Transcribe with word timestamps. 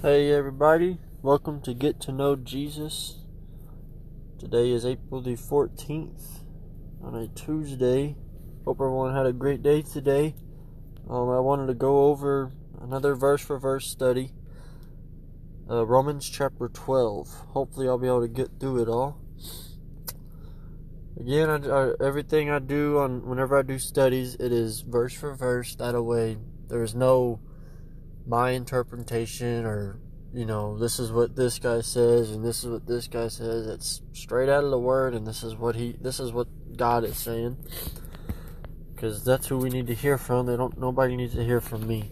Hey 0.00 0.30
everybody, 0.30 0.98
welcome 1.22 1.60
to 1.62 1.74
Get 1.74 2.00
to 2.02 2.12
Know 2.12 2.36
Jesus. 2.36 3.16
Today 4.38 4.70
is 4.70 4.86
April 4.86 5.20
the 5.20 5.32
14th 5.32 6.44
on 7.02 7.16
a 7.16 7.26
Tuesday. 7.26 8.14
Hope 8.64 8.76
everyone 8.76 9.12
had 9.12 9.26
a 9.26 9.32
great 9.32 9.60
day 9.60 9.82
today. 9.82 10.36
Um, 11.10 11.28
I 11.30 11.40
wanted 11.40 11.66
to 11.66 11.74
go 11.74 12.04
over 12.04 12.52
another 12.80 13.16
verse 13.16 13.42
for 13.42 13.58
verse 13.58 13.90
study. 13.90 14.30
Uh, 15.68 15.84
Romans 15.84 16.28
chapter 16.28 16.68
12. 16.68 17.28
Hopefully, 17.48 17.88
I'll 17.88 17.98
be 17.98 18.06
able 18.06 18.20
to 18.20 18.28
get 18.28 18.60
through 18.60 18.82
it 18.82 18.88
all. 18.88 19.20
Again, 21.18 21.50
I, 21.50 21.68
I, 21.68 21.92
everything 22.00 22.50
I 22.50 22.60
do 22.60 22.98
on 22.98 23.26
whenever 23.26 23.58
I 23.58 23.62
do 23.62 23.80
studies, 23.80 24.36
it 24.36 24.52
is 24.52 24.82
verse 24.82 25.14
for 25.14 25.34
verse. 25.34 25.74
That 25.74 26.00
way, 26.00 26.38
there's 26.68 26.94
no 26.94 27.40
my 28.28 28.50
interpretation 28.50 29.64
or 29.64 29.98
you 30.34 30.44
know 30.44 30.76
this 30.78 30.98
is 30.98 31.10
what 31.10 31.34
this 31.34 31.58
guy 31.58 31.80
says 31.80 32.30
and 32.30 32.44
this 32.44 32.62
is 32.62 32.70
what 32.70 32.86
this 32.86 33.08
guy 33.08 33.28
says. 33.28 33.66
It's 33.66 34.02
straight 34.12 34.50
out 34.50 34.64
of 34.64 34.70
the 34.70 34.78
word 34.78 35.14
and 35.14 35.26
this 35.26 35.42
is 35.42 35.56
what 35.56 35.74
he 35.74 35.96
this 36.00 36.20
is 36.20 36.30
what 36.30 36.76
god 36.76 37.04
is 37.04 37.16
saying. 37.16 37.56
Because 38.94 39.24
that's 39.24 39.46
who 39.46 39.58
we 39.58 39.70
need 39.70 39.86
to 39.86 39.94
hear 39.94 40.18
from. 40.18 40.46
They 40.46 40.56
don't 40.56 40.78
nobody 40.78 41.16
needs 41.16 41.34
to 41.34 41.44
hear 41.44 41.60
from 41.60 41.86
me. 41.86 42.10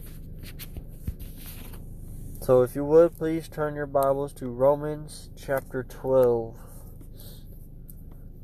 So 2.41 2.62
if 2.62 2.74
you 2.74 2.85
would 2.85 3.19
please 3.19 3.48
turn 3.48 3.74
your 3.74 3.87
bibles 3.87 4.33
to 4.35 4.48
romans 4.48 5.30
chapter 5.37 5.83
12 5.83 6.57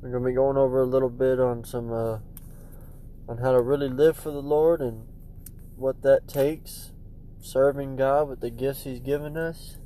we're 0.03 0.11
going 0.11 0.23
to 0.25 0.29
be 0.29 0.35
going 0.35 0.57
over 0.57 0.81
a 0.81 0.87
little 0.87 1.09
bit 1.09 1.39
on 1.39 1.65
some 1.65 1.93
uh, 1.93 2.19
on 3.29 3.39
how 3.39 3.53
to 3.53 3.61
really 3.61 3.89
live 3.89 4.17
for 4.17 4.33
the 4.33 4.43
lord 4.43 4.81
and 4.81 5.07
what 5.77 6.03
that 6.03 6.27
takes 6.27 6.92
serving 7.43 7.97
God 7.97 8.29
with 8.29 8.41
the 8.41 8.51
gifts 8.51 8.85
He's 8.85 9.01
given 9.01 9.37
us, 9.37 9.77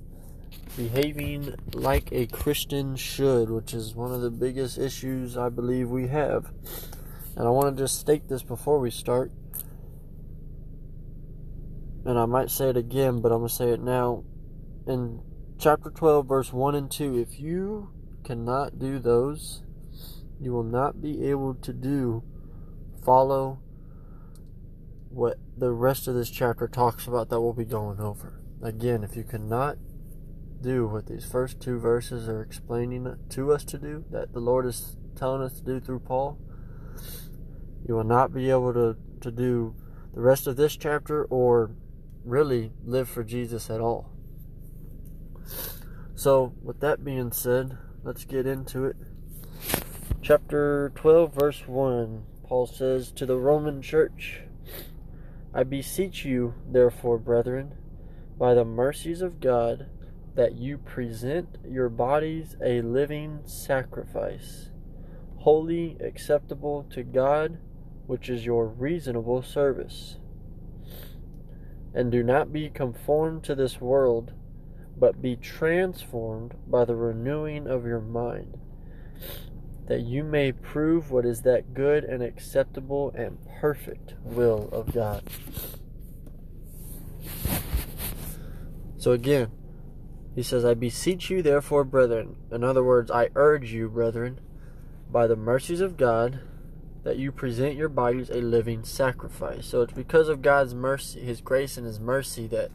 behaving 0.77 1.55
like 1.73 2.13
a 2.13 2.27
Christian 2.27 2.97
should, 2.97 3.51
which 3.51 3.73
is 3.73 3.95
one 3.95 4.13
of 4.13 4.21
the 4.21 4.31
biggest 4.31 4.79
issues 4.79 5.37
I 5.37 5.49
believe 5.49 5.89
we 5.89 6.09
have. 6.09 6.53
And 7.35 7.47
I 7.47 7.51
want 7.51 7.75
to 7.75 7.83
just 7.83 7.99
state 7.99 8.29
this 8.29 8.43
before 8.43 8.79
we 8.79 8.91
start. 8.91 9.33
And 12.05 12.19
I 12.19 12.27
might 12.27 12.51
say 12.51 12.69
it 12.69 12.77
again, 12.77 13.21
but 13.21 13.33
I'm 13.33 13.39
going 13.39 13.49
to 13.49 13.55
say 13.55 13.71
it 13.71 13.81
now. 13.81 14.23
In 14.87 15.23
chapter 15.59 15.91
12, 15.91 16.27
verse 16.27 16.53
1 16.53 16.75
and 16.75 16.91
2, 16.91 17.19
if 17.19 17.41
you 17.41 17.91
cannot 18.23 18.79
do 18.79 18.99
those, 18.99 19.63
you 20.39 20.53
will 20.53 20.63
not 20.63 21.01
be 21.01 21.29
able 21.29 21.55
to 21.55 21.73
do, 21.73 22.23
follow, 23.05 23.61
what 25.17 25.39
the 25.57 25.73
rest 25.73 26.07
of 26.07 26.15
this 26.15 26.29
chapter 26.29 26.69
talks 26.69 27.07
about 27.07 27.31
that 27.31 27.41
we'll 27.41 27.55
be 27.55 27.65
going 27.65 27.99
over. 27.99 28.39
Again, 28.63 29.03
if 29.03 29.17
you 29.17 29.25
cannot 29.25 29.79
do 30.61 30.87
what 30.87 31.07
these 31.07 31.25
first 31.25 31.59
two 31.59 31.79
verses 31.79 32.29
are 32.29 32.43
explaining 32.43 33.17
to 33.31 33.53
us 33.53 33.65
to 33.65 33.79
do, 33.79 34.05
that 34.11 34.35
the 34.35 34.41
Lord 34.41 34.67
is 34.67 34.99
telling 35.17 35.41
us 35.41 35.55
to 35.55 35.65
do 35.65 35.81
through 35.81 36.01
Paul, 36.01 36.39
you 37.89 37.95
will 37.95 38.05
not 38.05 38.35
be 38.35 38.51
able 38.51 38.75
to, 38.75 38.97
to 39.23 39.31
do 39.31 39.75
the 40.15 40.21
rest 40.21 40.47
of 40.47 40.57
this 40.57 40.77
chapter 40.77 41.25
or 41.25 41.71
really 42.23 42.73
live 42.85 43.09
for 43.09 43.25
Jesus 43.25 43.71
at 43.71 43.81
all. 43.81 44.11
So, 46.15 46.53
with 46.63 46.81
that 46.81 47.05
being 47.05 47.33
said, 47.33 47.79
let's 48.03 48.27
get 48.27 48.47
into 48.47 48.85
it. 48.85 48.97
Chapter 50.21 50.93
12, 50.95 51.33
verse 51.33 51.63
1, 51.67 52.25
Paul 52.45 52.67
says, 52.67 53.13
To 53.13 53.25
the 53.25 53.39
Roman 53.39 53.81
church, 53.81 54.43
I 55.57 55.63
beseech 55.63 56.27
you, 56.27 56.53
therefore, 56.71 57.17
brethren, 57.17 57.77
by 58.37 58.53
the 58.53 58.67
mercies 58.67 59.23
of 59.23 59.41
God, 59.41 59.87
that 60.35 60.57
you 60.57 60.77
present 60.77 61.57
your 61.67 61.89
bodies 61.89 62.57
a 62.63 62.83
living 62.83 63.41
sacrifice, 63.47 64.69
holy, 65.39 65.97
acceptable 65.99 66.87
to 66.91 67.03
God, 67.03 67.57
which 68.07 68.29
is 68.29 68.45
your 68.45 68.67
reasonable 68.67 69.41
service. 69.41 70.19
And 71.95 72.13
do 72.13 72.23
not 72.23 72.53
be 72.53 72.69
conformed 72.69 73.43
to 73.45 73.55
this 73.55 73.81
world, 73.81 74.35
but 74.95 75.23
be 75.23 75.37
transformed 75.37 76.53
by 76.67 76.85
the 76.85 76.97
renewing 76.97 77.67
of 77.67 77.87
your 77.87 78.03
mind 78.03 78.59
that 79.87 80.01
you 80.01 80.25
may 80.25 80.53
prove 80.53 81.11
what 81.11 81.25
is 81.25 81.43
that 81.43 81.75
good 81.75 82.05
and 82.05 82.23
acceptable 82.23 83.13
and 83.17 83.39
perfect 83.61 84.15
will 84.23 84.69
of 84.73 84.93
God. 84.93 85.23
So 88.99 89.13
again, 89.13 89.51
he 90.35 90.43
says, 90.43 90.65
I 90.65 90.75
beseech 90.75 91.31
you, 91.31 91.41
therefore, 91.41 91.85
brethren. 91.85 92.37
In 92.51 92.65
other 92.65 92.83
words, 92.83 93.11
I 93.11 93.31
urge 93.35 93.73
you, 93.73 93.89
brethren, 93.89 94.41
by 95.11 95.27
the 95.27 95.37
mercies 95.37 95.81
of 95.81 95.97
God, 95.97 96.41
that 97.05 97.17
you 97.17 97.31
present 97.31 97.77
your 97.77 97.89
bodies 97.89 98.29
a 98.31 98.41
living 98.41 98.85
sacrifice. 98.85 99.67
So 99.67 99.83
it's 99.83 99.93
because 99.93 100.29
of 100.29 100.43
God's 100.43 100.75
mercy, 100.75 101.21
His 101.21 101.41
grace, 101.41 101.77
and 101.77 101.87
His 101.87 102.01
mercy 102.01 102.49
that 102.49 102.71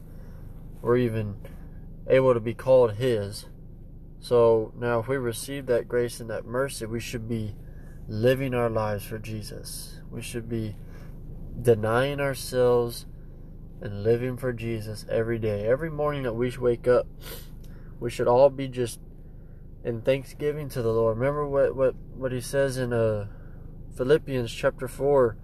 we're 0.80 0.96
even 0.96 1.36
able 2.08 2.32
to 2.32 2.40
be 2.40 2.54
called 2.54 2.94
His. 2.94 3.44
So 4.22 4.72
now, 4.78 5.00
if 5.00 5.08
we 5.08 5.16
receive 5.16 5.66
that 5.66 5.88
grace 5.88 6.20
and 6.20 6.30
that 6.30 6.46
mercy, 6.46 6.86
we 6.86 7.00
should 7.00 7.28
be 7.28 7.56
living 8.06 8.54
our 8.54 8.70
lives 8.70 9.04
for 9.04 9.18
Jesus. 9.18 9.98
We 10.12 10.22
should 10.22 10.48
be 10.48 10.76
denying 11.60 12.20
ourselves 12.20 13.06
and 13.80 14.04
living 14.04 14.36
for 14.36 14.52
Jesus 14.52 15.04
every 15.10 15.40
day. 15.40 15.66
Every 15.66 15.90
morning 15.90 16.22
that 16.22 16.34
we 16.34 16.56
wake 16.56 16.86
up, 16.86 17.08
we 17.98 18.10
should 18.10 18.28
all 18.28 18.48
be 18.48 18.68
just 18.68 19.00
in 19.84 20.02
thanksgiving 20.02 20.68
to 20.68 20.82
the 20.82 20.92
Lord. 20.92 21.18
Remember 21.18 21.48
what 21.48 21.74
what 21.74 21.96
what 22.14 22.30
he 22.30 22.40
says 22.40 22.78
in 22.78 22.92
uh, 22.92 23.26
Philippians 23.96 24.52
chapter 24.52 24.86
4, 24.86 25.36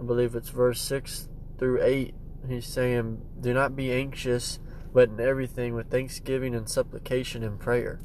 I 0.00 0.02
believe 0.02 0.34
it's 0.34 0.48
verse 0.48 0.80
6 0.80 1.28
through 1.58 1.82
8. 1.82 2.14
He's 2.48 2.66
saying, 2.66 3.20
Do 3.38 3.52
not 3.52 3.76
be 3.76 3.92
anxious 3.92 4.58
but 4.94 5.10
in 5.10 5.20
everything 5.20 5.74
with 5.74 5.90
thanksgiving 5.90 6.54
and 6.54 6.68
supplication 6.70 7.42
and 7.42 7.58
prayer. 7.58 7.98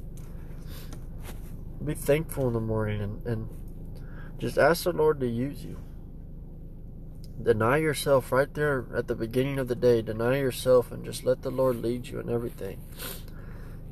Be 1.85 1.93
thankful 1.93 2.47
in 2.47 2.53
the 2.53 2.59
morning 2.59 2.99
and, 2.99 3.25
and 3.25 3.49
just 4.39 4.57
ask 4.57 4.83
the 4.83 4.91
Lord 4.91 5.19
to 5.21 5.27
use 5.27 5.63
you. 5.63 5.77
Deny 7.41 7.77
yourself 7.77 8.31
right 8.31 8.53
there 8.53 8.85
at 8.93 9.07
the 9.07 9.15
beginning 9.15 9.59
of 9.59 9.69
the 9.69 9.75
day. 9.75 10.01
Deny 10.01 10.39
yourself 10.39 10.91
and 10.91 11.05
just 11.05 11.23
let 11.23 11.43
the 11.43 11.51
Lord 11.51 11.81
lead 11.81 12.07
you 12.07 12.19
in 12.19 12.29
everything. 12.29 12.81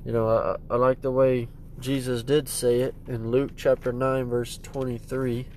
You 0.04 0.12
know, 0.12 0.28
I, 0.28 0.74
I 0.74 0.78
like 0.78 1.02
the 1.02 1.12
way 1.12 1.48
Jesus 1.80 2.24
did 2.24 2.50
say 2.50 2.82
it 2.82 2.96
in 3.08 3.30
Luke 3.30 3.52
chapter 3.56 3.94
9, 3.94 4.26
verse 4.26 4.58
23. 4.58 5.48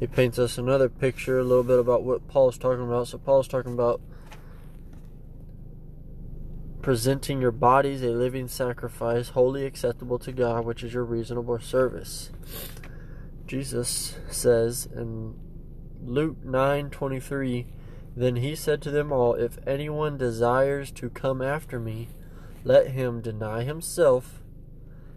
He 0.00 0.06
paints 0.06 0.38
us 0.38 0.56
another 0.56 0.88
picture, 0.88 1.38
a 1.38 1.44
little 1.44 1.62
bit 1.62 1.78
about 1.78 2.02
what 2.02 2.26
Paul's 2.26 2.56
talking 2.56 2.82
about. 2.82 3.08
So, 3.08 3.18
Paul's 3.18 3.46
talking 3.46 3.74
about 3.74 4.00
presenting 6.80 7.42
your 7.42 7.50
bodies 7.50 8.02
a 8.02 8.08
living 8.08 8.48
sacrifice, 8.48 9.28
wholly 9.28 9.66
acceptable 9.66 10.18
to 10.20 10.32
God, 10.32 10.64
which 10.64 10.82
is 10.82 10.94
your 10.94 11.04
reasonable 11.04 11.58
service. 11.58 12.30
Jesus 13.46 14.16
says 14.30 14.86
in 14.86 15.34
Luke 16.02 16.42
9:23, 16.46 17.66
then 18.16 18.36
he 18.36 18.54
said 18.54 18.80
to 18.82 18.90
them 18.90 19.12
all, 19.12 19.34
if 19.34 19.58
anyone 19.66 20.16
desires 20.16 20.90
to 20.92 21.10
come 21.10 21.42
after 21.42 21.78
me, 21.78 22.08
let 22.64 22.88
him 22.88 23.20
deny 23.20 23.64
himself 23.64 24.40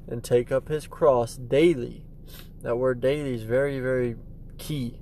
and 0.08 0.24
take 0.24 0.52
up 0.52 0.68
his 0.68 0.88
cross 0.88 1.38
daily. 1.38 2.06
That 2.64 2.78
word 2.78 3.00
daily 3.00 3.34
is 3.34 3.44
very 3.44 3.80
very 3.80 4.18
key 4.58 5.00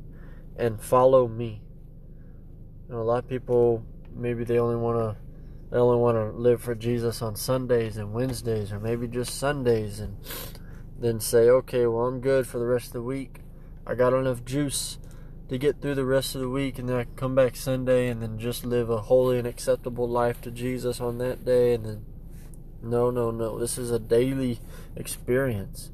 and 0.58 0.82
follow 0.82 1.28
me. 1.28 1.62
You 2.88 2.96
know, 2.96 3.02
a 3.02 3.04
lot 3.04 3.24
of 3.24 3.30
people 3.30 3.86
maybe 4.16 4.44
they 4.44 4.60
only 4.60 4.76
want 4.76 4.98
to 4.98 5.22
they 5.70 5.78
only 5.78 5.98
want 5.98 6.18
to 6.18 6.38
live 6.38 6.62
for 6.62 6.76
Jesus 6.76 7.22
on 7.22 7.36
Sundays 7.36 7.96
and 7.96 8.14
Wednesdays 8.14 8.74
or 8.74 8.80
maybe 8.80 9.08
just 9.08 9.38
Sundays 9.38 10.00
and 10.00 10.18
then 11.00 11.20
say, 11.20 11.50
"Okay, 11.50 11.88
well, 11.88 12.06
I'm 12.06 12.20
good 12.20 12.46
for 12.46 12.60
the 12.60 12.66
rest 12.66 12.88
of 12.88 12.94
the 12.94 13.02
week. 13.02 13.40
I 13.86 13.96
got 13.96 14.14
enough 14.14 14.44
juice 14.44 15.00
to 15.50 15.58
get 15.58 15.82
through 15.82 15.96
the 15.96 16.06
rest 16.06 16.36
of 16.36 16.42
the 16.42 16.50
week 16.50 16.80
and 16.80 16.88
then 16.88 16.98
I 16.98 17.04
can 17.04 17.16
come 17.16 17.36
back 17.36 17.56
Sunday 17.56 18.08
and 18.08 18.22
then 18.22 18.38
just 18.38 18.66
live 18.66 18.90
a 18.90 19.02
holy 19.02 19.38
and 19.38 19.48
acceptable 19.48 20.08
life 20.08 20.40
to 20.42 20.52
Jesus 20.52 21.02
on 21.02 21.18
that 21.18 21.44
day 21.44 21.74
and 21.74 21.86
then 21.86 22.06
no, 22.84 23.12
no, 23.12 23.32
no. 23.32 23.60
This 23.60 23.78
is 23.78 23.92
a 23.92 24.00
daily 24.00 24.60
experience. 24.96 25.92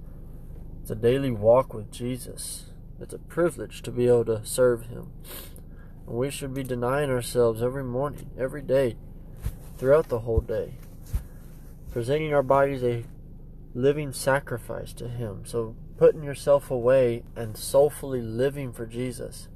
It's 0.82 0.92
a 0.92 0.96
daily 0.96 1.32
walk 1.32 1.74
with 1.74 1.92
Jesus. 1.92 2.72
It's 3.00 3.14
a 3.14 3.20
privilege 3.20 3.82
to 3.84 3.92
be 3.92 4.08
able 4.08 4.26
to 4.26 4.46
serve 4.46 4.88
Him. 4.88 5.12
And 6.08 6.16
we 6.16 6.32
should 6.32 6.54
be 6.54 6.64
denying 6.64 7.10
ourselves 7.10 7.62
every 7.62 7.84
morning, 7.84 8.32
every 8.38 8.62
day, 8.62 8.98
throughout 9.78 10.10
the 10.10 10.20
whole 10.20 10.42
day. 10.42 10.76
Presenting 11.92 12.34
our 12.34 12.44
bodies 12.44 12.84
a 12.84 13.06
living 13.74 14.12
sacrifice 14.12 14.94
to 14.94 15.08
Him. 15.08 15.44
So 15.46 15.76
putting 15.98 16.24
yourself 16.24 16.72
away 16.72 17.24
and 17.36 17.56
soulfully 17.56 18.22
living 18.22 18.72
for 18.74 18.86
Jesus, 18.86 19.48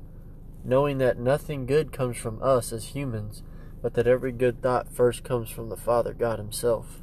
knowing 0.64 1.00
that 1.00 1.20
nothing 1.20 1.66
good 1.66 1.92
comes 1.92 2.18
from 2.18 2.42
us 2.44 2.72
as 2.72 2.96
humans, 2.96 3.44
but 3.82 3.96
that 3.96 4.08
every 4.08 4.32
good 4.32 4.62
thought 4.62 4.94
first 4.94 5.24
comes 5.24 5.50
from 5.50 5.70
the 5.70 5.78
Father 5.78 6.14
God 6.14 6.38
Himself. 6.38 7.00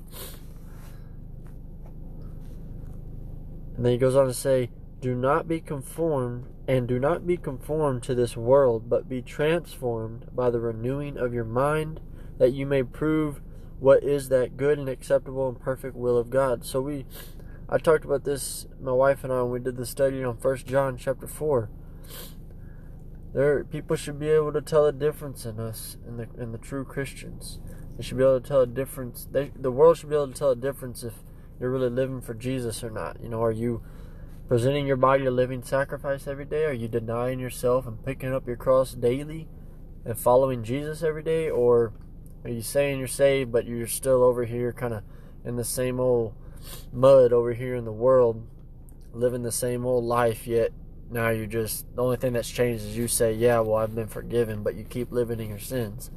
And 3.77 3.85
then 3.85 3.93
he 3.93 3.99
goes 3.99 4.17
on 4.17 4.27
to 4.27 4.35
say, 4.35 4.71
Do 5.01 5.15
not 5.15 5.47
be 5.47 5.61
conformed, 5.61 6.47
and 6.67 6.89
do 6.89 6.99
not 6.99 7.27
be 7.27 7.37
conformed 7.37 8.03
to 8.05 8.15
this 8.15 8.37
world, 8.37 8.91
but 8.91 9.09
be 9.09 9.23
transformed 9.23 10.27
by 10.35 10.51
the 10.51 10.61
renewing 10.61 11.17
of 11.17 11.33
your 11.33 11.45
mind, 11.45 12.01
that 12.39 12.53
you 12.53 12.67
may 12.67 12.83
prove 12.83 13.41
what 13.79 14.03
is 14.03 14.29
that 14.29 14.57
good 14.57 14.79
and 14.79 14.89
acceptable 14.89 15.49
and 15.49 15.61
perfect 15.61 15.95
will 15.95 16.19
of 16.19 16.31
God. 16.31 16.65
So 16.65 16.81
we 16.81 17.07
I 17.69 17.79
talked 17.79 18.05
about 18.05 18.25
this, 18.25 18.67
my 18.81 18.93
wife 18.93 19.25
and 19.25 19.33
I, 19.33 19.43
when 19.43 19.53
we 19.53 19.61
did 19.61 19.77
the 19.77 19.87
study 19.87 20.25
on 20.25 20.39
First 20.39 20.67
John 20.67 20.97
chapter 20.97 21.27
four. 21.27 21.71
There, 23.35 23.63
people 23.63 23.95
should 23.95 24.19
be 24.19 24.31
able 24.31 24.55
to 24.55 24.63
tell 24.63 24.87
a 24.87 24.93
difference 24.93 25.45
in 25.45 25.61
us, 25.61 25.99
in 26.07 26.17
the 26.17 26.29
in 26.39 26.53
the 26.53 26.59
true 26.59 26.85
Christians. 26.85 27.61
They 27.97 28.03
should 28.03 28.17
be 28.17 28.25
able 28.25 28.41
to 28.41 28.49
tell 28.49 28.63
a 28.63 28.67
difference. 28.67 29.29
They, 29.31 29.53
the 29.55 29.71
world 29.71 29.99
should 29.99 30.09
be 30.09 30.15
able 30.15 30.29
to 30.29 30.35
tell 30.35 30.51
a 30.51 30.57
difference 30.57 31.05
if 31.05 31.13
you're 31.61 31.71
really 31.71 31.91
living 31.91 32.21
for 32.21 32.33
Jesus 32.33 32.83
or 32.83 32.91
not. 32.91 33.21
You 33.23 33.29
know, 33.29 33.43
are 33.43 33.53
you 33.53 33.83
presenting 34.49 34.87
your 34.87 34.97
body 34.97 35.27
a 35.27 35.31
living 35.31 35.63
sacrifice 35.63 36.27
every 36.27 36.47
day? 36.47 36.65
Are 36.65 36.73
you 36.73 36.89
denying 36.89 37.39
yourself 37.39 37.87
and 37.87 38.03
picking 38.03 38.33
up 38.33 38.47
your 38.47 38.57
cross 38.57 38.93
daily 38.93 39.47
and 40.05 40.19
following 40.19 40.65
Jesus 40.65 41.03
every 41.03 41.23
day, 41.23 41.51
or 41.51 41.93
are 42.45 42.51
you 42.51 42.63
saying 42.63 42.99
you're 42.99 43.09
saved 43.09 43.53
but 43.53 43.67
you're 43.67 43.87
still 43.87 44.23
over 44.23 44.45
here, 44.47 44.73
kind 44.73 44.95
of 44.95 45.03
in 45.45 45.57
the 45.57 45.65
same 45.65 46.01
old 46.01 46.35
mud 46.93 47.33
over 47.33 47.53
here 47.53 47.75
in 47.75 47.85
the 47.85 47.93
world, 47.93 48.47
living 49.13 49.43
the 49.43 49.53
same 49.53 49.85
old 49.85 50.05
life, 50.05 50.47
yet 50.47 50.73
now 51.11 51.29
you're 51.29 51.47
just 51.47 51.85
the 51.95 52.03
only 52.03 52.17
thing 52.17 52.33
that's 52.33 52.51
changed 52.51 52.85
is 52.85 52.97
you 52.97 53.07
say, 53.07 53.33
Yeah, 53.35 53.61
well, 53.61 53.77
I've 53.77 53.95
been 53.95 54.09
forgiven, 54.09 54.63
but 54.63 54.75
you 54.77 54.85
keep 54.85 55.13
living 55.13 55.41
in 55.41 55.49
your 55.51 55.59
sins. 55.59 56.11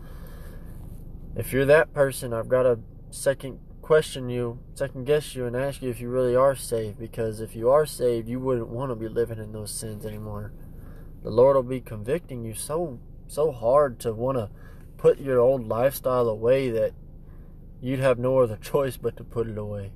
If 1.35 1.51
you're 1.51 1.65
that 1.65 1.93
person, 1.93 2.33
I've 2.33 2.49
got 2.49 2.65
a 2.65 2.79
second 3.09 3.59
question 3.91 4.29
you, 4.29 4.57
second 4.73 5.05
guess 5.05 5.35
you, 5.35 5.45
and 5.45 5.53
ask 5.53 5.81
you 5.81 5.89
if 5.89 5.99
you 5.99 6.07
really 6.07 6.33
are 6.33 6.55
saved. 6.55 6.97
Because 6.97 7.41
if 7.41 7.57
you 7.57 7.69
are 7.69 7.85
saved, 7.85 8.29
you 8.29 8.39
wouldn't 8.39 8.69
want 8.69 8.89
to 8.89 8.95
be 8.95 9.09
living 9.09 9.37
in 9.37 9.51
those 9.51 9.69
sins 9.69 10.05
anymore. 10.05 10.53
The 11.23 11.29
Lord 11.29 11.57
will 11.57 11.63
be 11.63 11.81
convicting 11.81 12.45
you 12.45 12.53
so 12.53 12.99
so 13.27 13.51
hard 13.51 13.99
to 13.99 14.13
want 14.13 14.37
to 14.37 14.49
put 14.95 15.19
your 15.19 15.39
old 15.41 15.67
lifestyle 15.67 16.29
away 16.29 16.69
that 16.69 16.93
you'd 17.81 17.99
have 17.99 18.17
no 18.17 18.37
other 18.37 18.55
choice 18.61 18.95
but 18.95 19.17
to 19.17 19.25
put 19.25 19.49
it 19.49 19.57
away. 19.57 19.91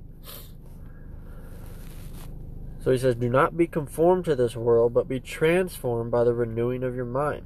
So 2.83 2.91
he 2.91 2.97
says, 2.97 3.15
Do 3.15 3.29
not 3.29 3.55
be 3.55 3.65
conformed 3.65 4.25
to 4.25 4.35
this 4.35 4.57
world, 4.57 4.93
but 4.93 5.07
be 5.07 5.21
transformed 5.21 6.11
by 6.11 6.25
the 6.25 6.33
renewing 6.33 6.83
of 6.83 6.97
your 6.97 7.05
mind. 7.05 7.45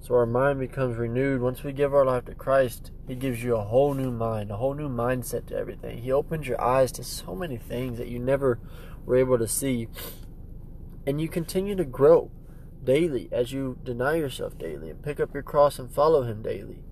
So 0.00 0.14
our 0.14 0.26
mind 0.26 0.60
becomes 0.60 0.96
renewed. 0.96 1.40
Once 1.40 1.62
we 1.62 1.72
give 1.72 1.92
our 1.92 2.04
life 2.04 2.24
to 2.26 2.34
Christ, 2.34 2.92
He 3.06 3.14
gives 3.14 3.42
you 3.42 3.56
a 3.56 3.64
whole 3.64 3.94
new 3.94 4.10
mind, 4.10 4.50
a 4.50 4.56
whole 4.56 4.74
new 4.74 4.88
mindset 4.88 5.46
to 5.46 5.56
everything. 5.56 5.98
He 5.98 6.12
opens 6.12 6.46
your 6.46 6.60
eyes 6.60 6.92
to 6.92 7.04
so 7.04 7.34
many 7.34 7.56
things 7.56 7.98
that 7.98 8.08
you 8.08 8.18
never 8.18 8.58
were 9.04 9.16
able 9.16 9.38
to 9.38 9.48
see. 9.48 9.88
And 11.06 11.20
you 11.20 11.28
continue 11.28 11.74
to 11.76 11.84
grow 11.84 12.30
daily 12.84 13.28
as 13.32 13.52
you 13.52 13.78
deny 13.82 14.14
yourself 14.14 14.56
daily 14.56 14.88
and 14.90 15.02
pick 15.02 15.18
up 15.20 15.34
your 15.34 15.42
cross 15.42 15.78
and 15.78 15.90
follow 15.90 16.22
Him 16.22 16.42
daily. 16.42 16.82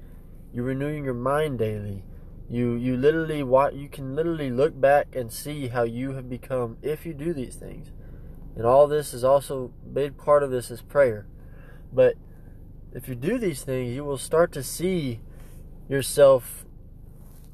You're 0.53 0.65
renewing 0.65 1.05
your 1.05 1.15
mind 1.15 1.59
daily. 1.59 2.05
You 2.49 2.75
you 2.75 2.97
literally 2.97 3.39
you 3.39 3.89
can 3.89 4.15
literally 4.15 4.51
look 4.51 4.81
back 4.81 5.15
and 5.15 5.33
see 5.33 5.69
how 5.69 5.83
you 5.83 6.13
have 6.13 6.31
become 6.31 6.77
if 6.83 7.05
you 7.05 7.15
do 7.15 7.33
these 7.33 7.57
things. 7.57 7.91
And 8.55 8.65
all 8.65 8.87
this 8.87 9.13
is 9.13 9.25
also 9.25 9.73
big 9.93 10.17
part 10.17 10.43
of 10.43 10.51
this 10.51 10.71
is 10.71 10.81
prayer. 10.81 11.27
But 11.93 12.17
if 12.97 13.09
you 13.09 13.15
do 13.15 13.39
these 13.39 13.63
things, 13.63 13.95
you 13.95 14.03
will 14.05 14.17
start 14.17 14.53
to 14.53 14.63
see 14.63 15.21
yourself 15.87 16.65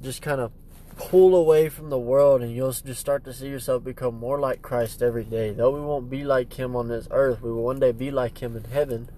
just 0.01 0.23
kind 0.23 0.41
of 0.41 0.53
pull 0.97 1.35
away 1.35 1.69
from 1.69 1.91
the 1.91 1.99
world 1.99 2.43
and 2.43 2.55
you'll 2.55 2.71
just 2.71 3.01
start 3.01 3.25
to 3.25 3.35
see 3.35 3.49
yourself 3.49 3.83
become 3.83 4.15
more 4.15 4.39
like 4.39 4.63
Christ 4.63 5.03
every 5.03 5.25
day. 5.25 5.53
Though 5.53 5.73
we 5.73 5.81
won't 5.81 6.09
be 6.09 6.23
like 6.23 6.53
him 6.53 6.77
on 6.77 6.87
this 6.87 7.09
earth, 7.11 7.43
we 7.43 7.51
will 7.51 7.65
one 7.65 7.81
day 7.81 7.91
be 7.91 8.13
like 8.13 8.41
him 8.41 8.57
in 8.57 8.65
heaven. 8.65 9.11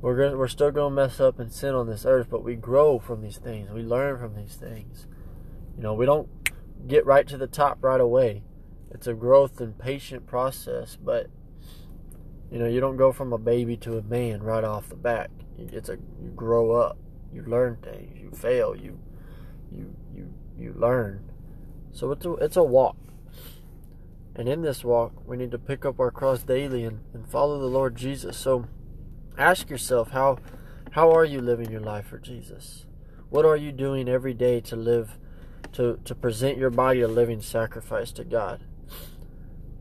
We're 0.00 0.16
going 0.16 0.38
we're 0.38 0.46
still 0.46 0.70
going 0.70 0.92
to 0.92 1.02
mess 1.02 1.18
up 1.18 1.40
and 1.40 1.52
sin 1.52 1.74
on 1.74 1.88
this 1.88 2.06
earth, 2.06 2.28
but 2.30 2.44
we 2.44 2.54
grow 2.54 3.00
from 3.00 3.22
these 3.22 3.38
things. 3.38 3.72
We 3.72 3.82
learn 3.82 4.20
from 4.20 4.36
these 4.36 4.54
things. 4.54 5.08
You 5.76 5.82
know, 5.82 5.94
we 5.94 6.06
don't 6.06 6.28
get 6.86 7.04
right 7.04 7.26
to 7.26 7.36
the 7.36 7.48
top 7.48 7.82
right 7.82 8.00
away. 8.00 8.44
It's 8.92 9.08
a 9.08 9.14
growth 9.14 9.60
and 9.60 9.76
patient 9.76 10.28
process, 10.28 10.96
but 10.96 11.28
you 12.52 12.58
know, 12.58 12.66
you 12.66 12.80
don't 12.80 12.96
go 12.96 13.12
from 13.12 13.32
a 13.32 13.38
baby 13.38 13.76
to 13.78 13.96
a 13.98 14.02
man 14.02 14.42
right 14.42 14.64
off 14.64 14.88
the 14.88 14.94
bat. 14.94 15.30
It's 15.58 15.88
a 15.88 15.96
you 16.22 16.30
grow 16.36 16.72
up, 16.72 16.98
you 17.32 17.42
learn 17.42 17.78
things, 17.82 18.20
you 18.20 18.30
fail, 18.30 18.76
you 18.76 18.98
you 19.74 19.96
you 20.14 20.32
you 20.58 20.74
learn. 20.76 21.30
So 21.92 22.12
it's 22.12 22.26
a 22.26 22.32
it's 22.34 22.56
a 22.56 22.62
walk. 22.62 22.96
And 24.34 24.48
in 24.48 24.62
this 24.62 24.84
walk, 24.84 25.12
we 25.26 25.36
need 25.36 25.50
to 25.50 25.58
pick 25.58 25.84
up 25.84 26.00
our 26.00 26.10
cross 26.10 26.42
daily 26.42 26.84
and, 26.84 27.00
and 27.12 27.28
follow 27.28 27.58
the 27.58 27.66
Lord 27.66 27.96
Jesus. 27.96 28.36
So 28.36 28.66
Ask 29.38 29.70
yourself 29.70 30.10
how 30.10 30.38
how 30.92 31.10
are 31.10 31.24
you 31.24 31.40
living 31.40 31.70
your 31.70 31.80
life 31.80 32.06
for 32.06 32.18
Jesus? 32.18 32.84
What 33.30 33.46
are 33.46 33.56
you 33.56 33.72
doing 33.72 34.08
every 34.08 34.34
day 34.34 34.60
to 34.62 34.76
live 34.76 35.18
to 35.72 35.98
to 36.04 36.14
present 36.14 36.58
your 36.58 36.70
body 36.70 37.00
a 37.00 37.08
living 37.08 37.40
sacrifice 37.40 38.12
to 38.12 38.24
God? 38.24 38.64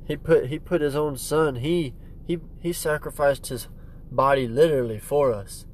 He 0.05 0.15
put 0.15 0.47
he 0.47 0.57
put 0.57 0.81
his 0.81 0.95
own 0.95 1.17
son, 1.17 1.57
he 1.57 1.93
he 2.31 2.39
he 2.61 2.71
sacrificed 2.73 3.47
his 3.47 3.67
body 4.09 4.47
literally 4.47 4.99
for 4.99 5.33
us. 5.33 5.65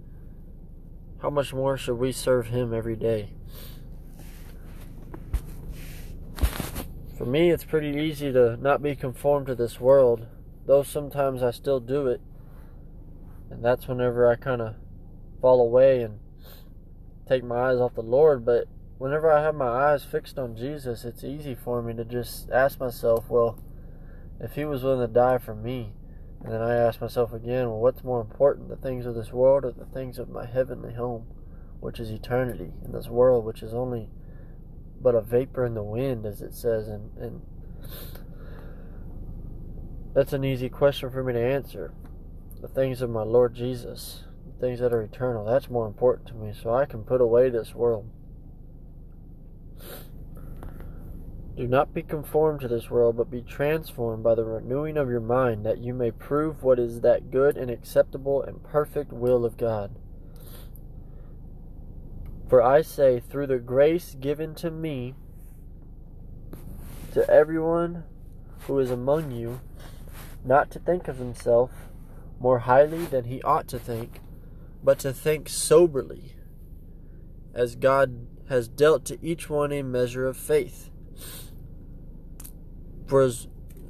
How 1.21 1.29
much 1.29 1.53
more 1.53 1.77
should 1.77 1.97
we 1.97 2.11
serve 2.11 2.47
him 2.47 2.73
every 2.73 2.95
day? 2.95 3.33
For 7.17 7.25
me, 7.25 7.51
it's 7.51 7.63
pretty 7.63 7.99
easy 7.99 8.31
to 8.31 8.57
not 8.57 8.81
be 8.81 8.95
conformed 8.95 9.47
to 9.47 9.55
this 9.55 9.79
world, 9.79 10.27
though 10.65 10.83
sometimes 10.83 11.41
I 11.41 11.51
still 11.51 11.79
do 11.79 12.07
it. 12.07 12.21
And 13.49 13.63
that's 13.63 13.87
whenever 13.87 14.29
I 14.29 14.35
kind 14.35 14.61
of 14.61 14.75
fall 15.41 15.61
away 15.61 16.01
and 16.01 16.19
take 17.27 17.43
my 17.43 17.71
eyes 17.71 17.79
off 17.79 17.95
the 17.95 18.01
Lord. 18.01 18.45
But 18.45 18.67
whenever 18.97 19.31
I 19.31 19.41
have 19.41 19.55
my 19.55 19.67
eyes 19.67 20.03
fixed 20.03 20.37
on 20.37 20.55
Jesus, 20.55 21.05
it's 21.05 21.23
easy 21.23 21.55
for 21.55 21.81
me 21.81 21.93
to 21.95 22.05
just 22.05 22.51
ask 22.51 22.79
myself, 22.79 23.29
well, 23.29 23.59
if 24.39 24.53
He 24.53 24.65
was 24.65 24.83
willing 24.83 25.07
to 25.07 25.11
die 25.11 25.39
for 25.39 25.55
me, 25.55 25.93
and 26.47 26.55
then 26.55 26.61
I 26.61 26.75
ask 26.75 27.01
myself 27.01 27.33
again, 27.33 27.67
well, 27.67 27.79
what's 27.79 28.05
more 28.05 28.21
important, 28.21 28.69
the 28.69 28.77
things 28.77 29.05
of 29.05 29.15
this 29.15 29.33
world 29.33 29.65
or 29.65 29.73
the 29.73 29.83
things 29.83 30.17
of 30.17 30.29
my 30.29 30.45
heavenly 30.45 30.93
home, 30.93 31.25
which 31.81 31.99
is 31.99 32.09
eternity, 32.09 32.71
in 32.85 32.93
this 32.93 33.09
world, 33.09 33.43
which 33.43 33.61
is 33.61 33.73
only 33.73 34.07
but 35.01 35.13
a 35.13 35.19
vapor 35.19 35.65
in 35.65 35.73
the 35.73 35.83
wind, 35.83 36.25
as 36.25 36.41
it 36.41 36.53
says, 36.53 36.87
and, 36.87 37.11
and 37.17 37.41
that's 40.13 40.31
an 40.31 40.45
easy 40.45 40.69
question 40.69 41.09
for 41.09 41.21
me 41.21 41.33
to 41.33 41.45
answer 41.45 41.93
the 42.61 42.69
things 42.69 43.01
of 43.01 43.09
my 43.09 43.23
Lord 43.23 43.53
Jesus, 43.53 44.23
the 44.45 44.65
things 44.65 44.79
that 44.79 44.93
are 44.93 45.01
eternal. 45.01 45.43
That's 45.43 45.69
more 45.69 45.85
important 45.85 46.29
to 46.29 46.33
me, 46.33 46.53
so 46.53 46.73
I 46.73 46.85
can 46.85 47.03
put 47.03 47.19
away 47.19 47.49
this 47.49 47.75
world. 47.75 48.09
Do 51.57 51.67
not 51.67 51.91
be 51.91 52.03
conformed 52.03 52.61
to 52.61 52.67
this 52.67 52.91
world, 52.91 53.17
but 53.17 53.31
be 53.31 53.41
transformed 53.41 54.23
by 54.23 54.35
the 54.35 54.45
renewing 54.45 54.95
of 54.95 55.09
your 55.09 55.19
mind, 55.19 55.65
that 55.65 55.79
you 55.79 55.91
may 55.91 56.11
prove 56.11 56.61
what 56.61 56.77
is 56.77 57.01
that 57.01 57.31
good 57.31 57.57
and 57.57 57.71
acceptable 57.71 58.43
and 58.43 58.63
perfect 58.63 59.11
will 59.11 59.43
of 59.43 59.57
God. 59.57 59.95
For 62.47 62.61
I 62.61 62.83
say, 62.83 63.19
through 63.19 63.47
the 63.47 63.57
grace 63.57 64.15
given 64.19 64.53
to 64.55 64.69
me, 64.69 65.15
to 67.13 67.27
everyone 67.27 68.03
who 68.67 68.77
is 68.77 68.91
among 68.91 69.31
you, 69.31 69.59
not 70.45 70.69
to 70.71 70.79
think 70.79 71.07
of 71.07 71.17
himself 71.17 71.71
more 72.39 72.59
highly 72.59 73.05
than 73.05 73.23
he 73.25 73.41
ought 73.41 73.67
to 73.69 73.79
think, 73.79 74.21
but 74.83 74.99
to 74.99 75.11
think 75.11 75.49
soberly, 75.49 76.35
as 77.55 77.75
God 77.75 78.27
has 78.47 78.67
dealt 78.67 79.05
to 79.05 79.17
each 79.25 79.49
one 79.49 79.71
a 79.71 79.81
measure 79.81 80.27
of 80.27 80.37
faith. 80.37 80.91
For 83.07 83.29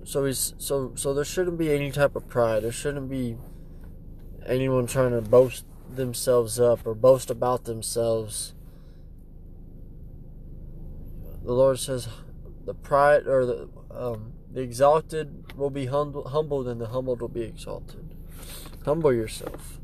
so 0.03 0.25
he's 0.25 0.53
so 0.57 0.93
so 0.95 1.13
there 1.13 1.25
shouldn't 1.25 1.57
be 1.57 1.73
any 1.73 1.91
type 1.91 2.15
of 2.15 2.27
pride. 2.27 2.63
There 2.63 2.71
shouldn't 2.71 3.09
be 3.09 3.35
anyone 4.45 4.87
trying 4.87 5.11
to 5.11 5.21
boast 5.21 5.65
themselves 5.89 6.59
up 6.59 6.85
or 6.85 6.93
boast 6.93 7.29
about 7.29 7.65
themselves. 7.65 8.53
The 11.43 11.53
Lord 11.53 11.79
says, 11.79 12.09
the 12.65 12.73
pride 12.73 13.25
or 13.27 13.45
the 13.45 13.69
um, 13.89 14.33
the 14.53 14.61
exalted 14.61 15.53
will 15.55 15.69
be 15.69 15.85
humbled, 15.85 16.67
and 16.67 16.79
the 16.79 16.87
humbled 16.87 17.21
will 17.21 17.27
be 17.27 17.41
exalted. 17.41 18.15
Humble 18.85 19.13
yourself. 19.13 19.79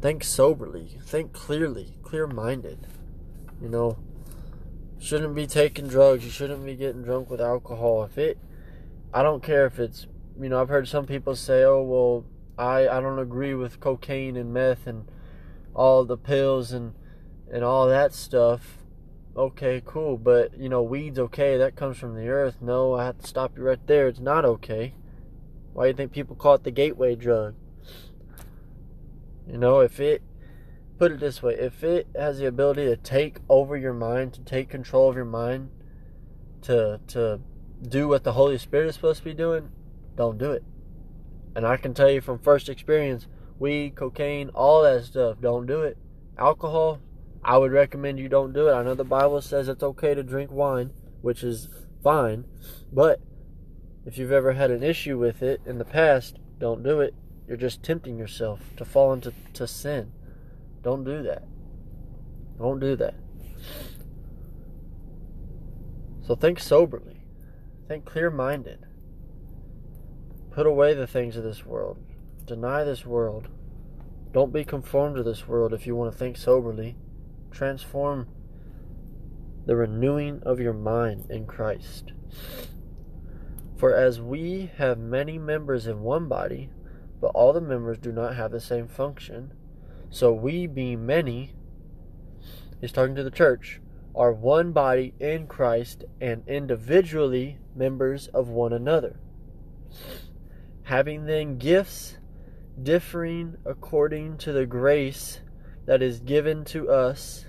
Think 0.00 0.22
soberly. 0.22 0.98
Think 1.02 1.32
clearly. 1.32 1.94
Clear 2.02 2.26
minded. 2.26 2.86
You 3.60 3.68
know, 3.68 3.98
shouldn't 4.98 5.34
be 5.34 5.46
taking 5.46 5.86
drugs. 5.86 6.24
You 6.24 6.30
shouldn't 6.30 6.64
be 6.64 6.74
getting 6.74 7.02
drunk 7.02 7.30
with 7.30 7.40
alcohol. 7.40 8.04
If 8.04 8.18
it, 8.18 8.38
I 9.12 9.22
don't 9.22 9.42
care 9.42 9.66
if 9.66 9.78
it's, 9.78 10.06
you 10.40 10.48
know, 10.48 10.60
I've 10.60 10.68
heard 10.68 10.88
some 10.88 11.06
people 11.06 11.36
say, 11.36 11.64
oh, 11.64 11.82
well, 11.82 12.24
I, 12.58 12.88
I 12.88 13.00
don't 13.00 13.18
agree 13.18 13.54
with 13.54 13.80
cocaine 13.80 14.36
and 14.36 14.52
meth 14.52 14.86
and 14.86 15.10
all 15.74 16.04
the 16.04 16.16
pills 16.16 16.72
and, 16.72 16.94
and 17.52 17.64
all 17.64 17.88
that 17.88 18.12
stuff. 18.12 18.78
Okay, 19.36 19.80
cool. 19.84 20.18
But, 20.18 20.58
you 20.58 20.68
know, 20.68 20.82
weed's 20.82 21.18
okay. 21.18 21.56
That 21.56 21.76
comes 21.76 21.96
from 21.96 22.16
the 22.16 22.28
earth. 22.28 22.56
No, 22.60 22.94
I 22.94 23.06
have 23.06 23.18
to 23.18 23.26
stop 23.26 23.56
you 23.56 23.62
right 23.62 23.86
there. 23.86 24.08
It's 24.08 24.18
not 24.18 24.44
okay. 24.44 24.94
Why 25.72 25.84
do 25.84 25.88
you 25.88 25.94
think 25.94 26.12
people 26.12 26.34
call 26.34 26.54
it 26.54 26.64
the 26.64 26.72
gateway 26.72 27.14
drug? 27.14 27.54
You 29.46 29.58
know, 29.58 29.80
if 29.80 30.00
it 30.00 30.22
put 30.98 31.12
it 31.12 31.20
this 31.20 31.42
way 31.42 31.54
if 31.54 31.84
it 31.84 32.08
has 32.16 32.38
the 32.38 32.46
ability 32.46 32.84
to 32.84 32.96
take 32.96 33.38
over 33.48 33.76
your 33.76 33.94
mind 33.94 34.34
to 34.34 34.40
take 34.40 34.68
control 34.68 35.08
of 35.08 35.16
your 35.16 35.24
mind 35.24 35.70
to 36.60 37.00
to 37.06 37.40
do 37.88 38.08
what 38.08 38.24
the 38.24 38.32
holy 38.32 38.58
spirit 38.58 38.88
is 38.88 38.96
supposed 38.96 39.18
to 39.18 39.24
be 39.24 39.34
doing 39.34 39.70
don't 40.16 40.38
do 40.38 40.50
it. 40.50 40.64
And 41.54 41.64
i 41.64 41.76
can 41.76 41.94
tell 41.94 42.10
you 42.10 42.20
from 42.20 42.40
first 42.40 42.68
experience 42.68 43.28
weed 43.58 43.94
cocaine 43.94 44.50
all 44.50 44.82
that 44.82 45.04
stuff 45.04 45.40
don't 45.40 45.66
do 45.66 45.82
it. 45.82 45.96
Alcohol 46.36 46.98
i 47.44 47.56
would 47.56 47.70
recommend 47.70 48.18
you 48.18 48.28
don't 48.28 48.52
do 48.52 48.68
it. 48.68 48.72
I 48.72 48.82
know 48.82 48.94
the 48.94 49.04
bible 49.04 49.40
says 49.40 49.68
it's 49.68 49.82
okay 49.82 50.14
to 50.14 50.24
drink 50.24 50.50
wine 50.50 50.90
which 51.22 51.44
is 51.44 51.68
fine 52.02 52.44
but 52.92 53.20
if 54.04 54.18
you've 54.18 54.32
ever 54.32 54.54
had 54.54 54.70
an 54.72 54.82
issue 54.82 55.16
with 55.16 55.42
it 55.42 55.60
in 55.64 55.78
the 55.78 55.84
past 55.84 56.38
don't 56.58 56.82
do 56.82 57.00
it. 57.00 57.14
You're 57.46 57.56
just 57.56 57.84
tempting 57.84 58.18
yourself 58.18 58.60
to 58.76 58.84
fall 58.84 59.12
into 59.12 59.32
to 59.54 59.68
sin 59.68 60.12
don't 60.82 61.04
do 61.04 61.22
that. 61.22 61.44
Don't 62.58 62.80
do 62.80 62.96
that. 62.96 63.14
So 66.22 66.34
think 66.34 66.58
soberly. 66.58 67.22
Think 67.86 68.04
clear 68.04 68.30
minded. 68.30 68.86
Put 70.50 70.66
away 70.66 70.94
the 70.94 71.06
things 71.06 71.36
of 71.36 71.44
this 71.44 71.64
world. 71.64 71.98
Deny 72.44 72.84
this 72.84 73.06
world. 73.06 73.48
Don't 74.32 74.52
be 74.52 74.64
conformed 74.64 75.16
to 75.16 75.22
this 75.22 75.48
world 75.48 75.72
if 75.72 75.86
you 75.86 75.96
want 75.96 76.12
to 76.12 76.18
think 76.18 76.36
soberly. 76.36 76.96
Transform 77.50 78.28
the 79.64 79.76
renewing 79.76 80.42
of 80.44 80.60
your 80.60 80.72
mind 80.72 81.30
in 81.30 81.46
Christ. 81.46 82.12
For 83.76 83.94
as 83.94 84.20
we 84.20 84.70
have 84.76 84.98
many 84.98 85.38
members 85.38 85.86
in 85.86 86.00
one 86.00 86.28
body, 86.28 86.70
but 87.20 87.28
all 87.28 87.52
the 87.52 87.60
members 87.60 87.98
do 87.98 88.12
not 88.12 88.34
have 88.34 88.50
the 88.50 88.60
same 88.60 88.88
function, 88.88 89.52
so 90.10 90.32
we, 90.32 90.66
being 90.66 91.04
many, 91.04 91.54
he's 92.80 92.92
talking 92.92 93.14
to 93.14 93.22
the 93.22 93.30
church, 93.30 93.80
are 94.14 94.32
one 94.32 94.72
body 94.72 95.14
in 95.20 95.46
Christ 95.46 96.04
and 96.20 96.42
individually 96.48 97.58
members 97.74 98.26
of 98.28 98.48
one 98.48 98.72
another. 98.72 99.20
Having 100.84 101.26
then 101.26 101.58
gifts 101.58 102.16
differing 102.82 103.56
according 103.64 104.38
to 104.38 104.52
the 104.52 104.66
grace 104.66 105.40
that 105.86 106.02
is 106.02 106.20
given 106.20 106.64
to 106.64 106.88
us, 106.90 107.44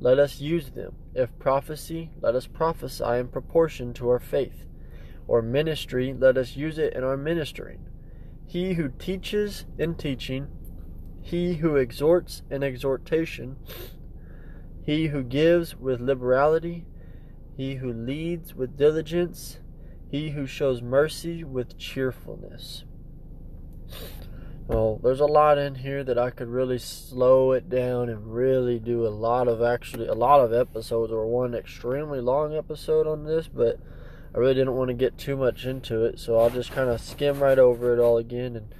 let 0.00 0.18
us 0.18 0.40
use 0.40 0.70
them. 0.70 0.94
If 1.14 1.38
prophecy, 1.38 2.10
let 2.20 2.34
us 2.34 2.46
prophesy 2.46 3.04
in 3.04 3.28
proportion 3.28 3.92
to 3.94 4.08
our 4.08 4.20
faith. 4.20 4.64
Or 5.28 5.42
ministry, 5.42 6.14
let 6.18 6.36
us 6.36 6.56
use 6.56 6.78
it 6.78 6.94
in 6.94 7.04
our 7.04 7.16
ministering. 7.16 7.86
He 8.46 8.74
who 8.74 8.88
teaches 8.88 9.66
in 9.78 9.94
teaching, 9.94 10.48
he 11.30 11.54
who 11.54 11.76
exhorts 11.76 12.42
in 12.50 12.64
exhortation, 12.64 13.56
he 14.82 15.06
who 15.06 15.22
gives 15.22 15.76
with 15.76 16.00
liberality, 16.00 16.84
he 17.56 17.76
who 17.76 17.92
leads 17.92 18.52
with 18.52 18.76
diligence, 18.76 19.60
he 20.10 20.30
who 20.30 20.44
shows 20.44 20.82
mercy 20.82 21.44
with 21.44 21.78
cheerfulness. 21.78 22.82
Well, 24.66 24.98
there's 25.04 25.20
a 25.20 25.26
lot 25.26 25.56
in 25.56 25.76
here 25.76 26.02
that 26.02 26.18
I 26.18 26.30
could 26.30 26.48
really 26.48 26.78
slow 26.78 27.52
it 27.52 27.68
down 27.68 28.08
and 28.08 28.34
really 28.34 28.80
do 28.80 29.06
a 29.06 29.08
lot 29.08 29.46
of 29.46 29.62
actually 29.62 30.08
a 30.08 30.14
lot 30.14 30.40
of 30.40 30.52
episodes 30.52 31.12
or 31.12 31.26
one 31.26 31.54
extremely 31.54 32.20
long 32.20 32.56
episode 32.56 33.06
on 33.06 33.24
this, 33.24 33.46
but 33.46 33.78
I 34.34 34.38
really 34.38 34.54
didn't 34.54 34.74
want 34.74 34.88
to 34.88 34.94
get 34.94 35.16
too 35.16 35.36
much 35.36 35.64
into 35.64 36.04
it, 36.04 36.18
so 36.18 36.38
I'll 36.38 36.50
just 36.50 36.72
kind 36.72 36.90
of 36.90 37.00
skim 37.00 37.40
right 37.40 37.58
over 37.58 37.94
it 37.94 38.00
all 38.00 38.18
again 38.18 38.56
and 38.56 38.74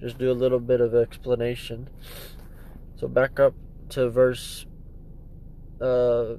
just 0.00 0.18
do 0.18 0.30
a 0.30 0.34
little 0.34 0.60
bit 0.60 0.80
of 0.80 0.94
explanation. 0.94 1.88
So 2.96 3.08
back 3.08 3.38
up 3.38 3.54
to 3.90 4.10
verse 4.10 4.66
uh, 5.80 6.34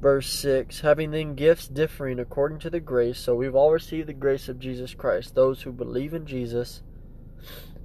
verse 0.00 0.30
6 0.30 0.80
having 0.80 1.12
then 1.12 1.34
gifts 1.34 1.66
differing 1.66 2.18
according 2.18 2.58
to 2.58 2.68
the 2.68 2.78
grace 2.78 3.18
so 3.18 3.34
we've 3.34 3.54
all 3.54 3.72
received 3.72 4.06
the 4.06 4.12
grace 4.12 4.50
of 4.50 4.58
jesus 4.58 4.92
christ 4.92 5.34
those 5.34 5.62
who 5.62 5.72
believe 5.72 6.12
in 6.12 6.26
jesus 6.26 6.82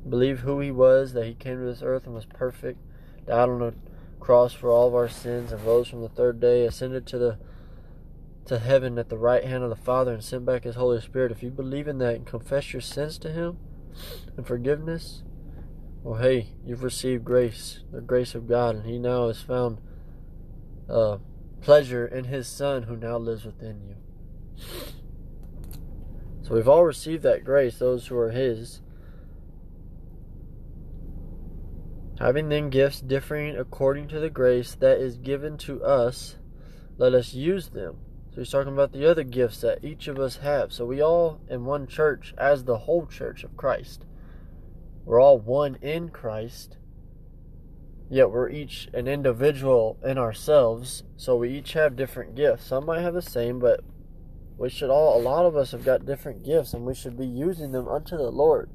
believe 0.09 0.39
who 0.39 0.59
he 0.59 0.69
was 0.69 1.13
that 1.13 1.25
he 1.25 1.33
came 1.33 1.59
to 1.59 1.65
this 1.65 1.81
earth 1.81 2.05
and 2.05 2.13
was 2.13 2.25
perfect 2.25 2.77
died 3.25 3.47
on 3.47 3.61
a 3.61 3.73
cross 4.19 4.51
for 4.51 4.69
all 4.69 4.87
of 4.87 4.95
our 4.95 5.07
sins 5.07 5.53
and 5.53 5.63
rose 5.63 5.87
from 5.87 6.01
the 6.01 6.09
third 6.09 6.41
day 6.41 6.65
ascended 6.65 7.05
to 7.05 7.17
the 7.17 7.37
to 8.49 8.57
heaven 8.57 8.97
at 8.97 9.09
the 9.09 9.17
right 9.17 9.45
hand 9.45 9.63
of 9.63 9.69
the 9.69 9.75
Father 9.75 10.11
and 10.11 10.23
send 10.23 10.43
back 10.43 10.63
His 10.63 10.75
Holy 10.75 10.99
Spirit, 10.99 11.31
if 11.31 11.43
you 11.43 11.51
believe 11.51 11.87
in 11.87 11.99
that 11.99 12.15
and 12.15 12.25
confess 12.25 12.73
your 12.73 12.81
sins 12.81 13.19
to 13.19 13.31
Him 13.31 13.57
and 14.35 14.45
forgiveness, 14.45 15.21
well, 16.01 16.19
hey, 16.19 16.49
you've 16.65 16.83
received 16.83 17.23
grace, 17.23 17.81
the 17.91 18.01
grace 18.01 18.33
of 18.33 18.47
God, 18.47 18.75
and 18.75 18.85
He 18.87 18.97
now 18.97 19.27
has 19.27 19.39
found 19.39 19.79
uh, 20.89 21.17
pleasure 21.61 22.07
in 22.07 22.25
His 22.25 22.47
Son 22.47 22.83
who 22.83 22.97
now 22.97 23.17
lives 23.17 23.45
within 23.45 23.81
you. 23.87 23.95
So 26.41 26.55
we've 26.55 26.67
all 26.67 26.83
received 26.83 27.21
that 27.23 27.45
grace, 27.45 27.77
those 27.77 28.07
who 28.07 28.17
are 28.17 28.31
His. 28.31 28.81
Having 32.19 32.49
then 32.49 32.69
gifts 32.71 32.99
differing 32.99 33.55
according 33.55 34.07
to 34.07 34.19
the 34.19 34.31
grace 34.31 34.73
that 34.73 34.97
is 34.97 35.17
given 35.17 35.55
to 35.59 35.83
us, 35.83 36.37
let 36.97 37.13
us 37.13 37.35
use 37.35 37.69
them. 37.69 37.97
So 38.39 38.43
he's 38.43 38.51
talking 38.51 38.71
about 38.71 38.93
the 38.93 39.05
other 39.05 39.25
gifts 39.25 39.59
that 39.59 39.83
each 39.83 40.07
of 40.07 40.17
us 40.17 40.37
have. 40.37 40.71
So 40.71 40.85
we 40.85 41.03
all 41.03 41.41
in 41.49 41.65
one 41.65 41.87
church 41.87 42.33
as 42.37 42.63
the 42.63 42.77
whole 42.77 43.05
church 43.05 43.43
of 43.43 43.57
Christ. 43.57 44.05
We're 45.03 45.19
all 45.19 45.37
one 45.37 45.75
in 45.81 46.07
Christ. 46.07 46.77
Yet 48.09 48.31
we're 48.31 48.47
each 48.47 48.87
an 48.93 49.09
individual 49.09 49.99
in 50.05 50.17
ourselves. 50.17 51.03
So 51.17 51.35
we 51.35 51.49
each 51.49 51.73
have 51.73 51.97
different 51.97 52.33
gifts. 52.33 52.65
Some 52.65 52.85
might 52.85 53.01
have 53.01 53.13
the 53.13 53.21
same, 53.21 53.59
but 53.59 53.81
we 54.57 54.69
should 54.69 54.89
all 54.89 55.19
a 55.19 55.21
lot 55.21 55.45
of 55.45 55.57
us 55.57 55.73
have 55.73 55.83
got 55.83 56.05
different 56.05 56.45
gifts 56.45 56.73
and 56.73 56.85
we 56.85 56.95
should 56.95 57.17
be 57.17 57.27
using 57.27 57.73
them 57.73 57.89
unto 57.89 58.15
the 58.15 58.31
Lord. 58.31 58.69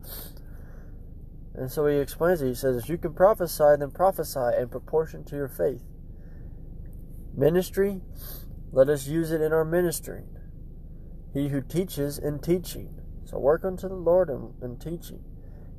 And 1.54 1.72
so 1.72 1.86
he 1.86 1.96
explains 1.96 2.42
it. 2.42 2.48
He 2.48 2.54
says, 2.54 2.76
if 2.76 2.90
you 2.90 2.98
can 2.98 3.14
prophesy, 3.14 3.76
then 3.78 3.92
prophesy 3.92 4.58
in 4.58 4.68
proportion 4.68 5.24
to 5.24 5.36
your 5.36 5.48
faith. 5.48 5.84
Ministry, 7.34 8.02
let 8.74 8.88
us 8.88 9.06
use 9.06 9.30
it 9.30 9.40
in 9.40 9.52
our 9.52 9.64
ministering. 9.64 10.26
He 11.32 11.48
who 11.48 11.60
teaches 11.60 12.18
in 12.18 12.40
teaching. 12.40 13.00
So 13.24 13.38
work 13.38 13.64
unto 13.64 13.88
the 13.88 13.94
Lord 13.94 14.28
in, 14.28 14.52
in 14.60 14.78
teaching. 14.78 15.22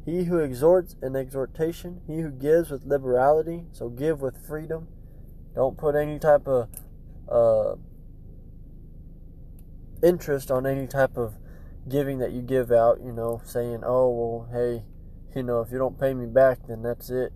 He 0.06 0.24
who 0.24 0.38
exhorts 0.38 0.96
in 1.04 1.14
exhortation. 1.14 2.00
He 2.08 2.22
who 2.22 2.32
gives 2.32 2.70
with 2.70 2.86
liberality. 2.86 3.66
So 3.74 3.90
give 3.90 4.22
with 4.22 4.48
freedom. 4.48 4.88
Don't 5.54 5.78
put 5.78 5.96
any 5.96 6.20
type 6.20 6.48
of 6.48 6.70
uh, 7.30 7.75
interest 10.02 10.50
on 10.50 10.66
any 10.66 10.88
type 10.88 11.18
of 11.18 11.34
giving 11.90 12.20
that 12.20 12.32
you 12.32 12.42
give 12.42 12.72
out, 12.72 13.02
you 13.04 13.12
know, 13.12 13.42
saying, 13.44 13.82
oh, 13.86 14.10
well, 14.10 14.50
hey, 14.54 14.84
you 15.36 15.44
know, 15.44 15.60
if 15.60 15.70
you 15.70 15.78
don't 15.78 16.00
pay 16.00 16.14
me 16.14 16.28
back, 16.28 16.60
then 16.70 16.82
that's 16.82 17.10
it. 17.10 17.34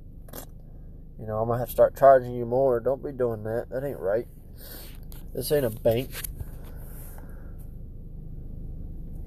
You 1.20 1.28
know, 1.28 1.40
I'm 1.40 1.48
going 1.48 1.58
to 1.58 1.60
have 1.60 1.68
to 1.68 1.74
start 1.74 1.98
charging 1.98 2.32
you 2.34 2.46
more. 2.46 2.80
Don't 2.80 3.04
be 3.04 3.12
doing 3.12 3.44
that. 3.44 3.68
That 3.72 3.84
ain't 3.84 4.00
right. 4.00 4.26
This 5.34 5.52
ain't 5.52 5.66
a 5.66 5.70
bank. 5.70 6.10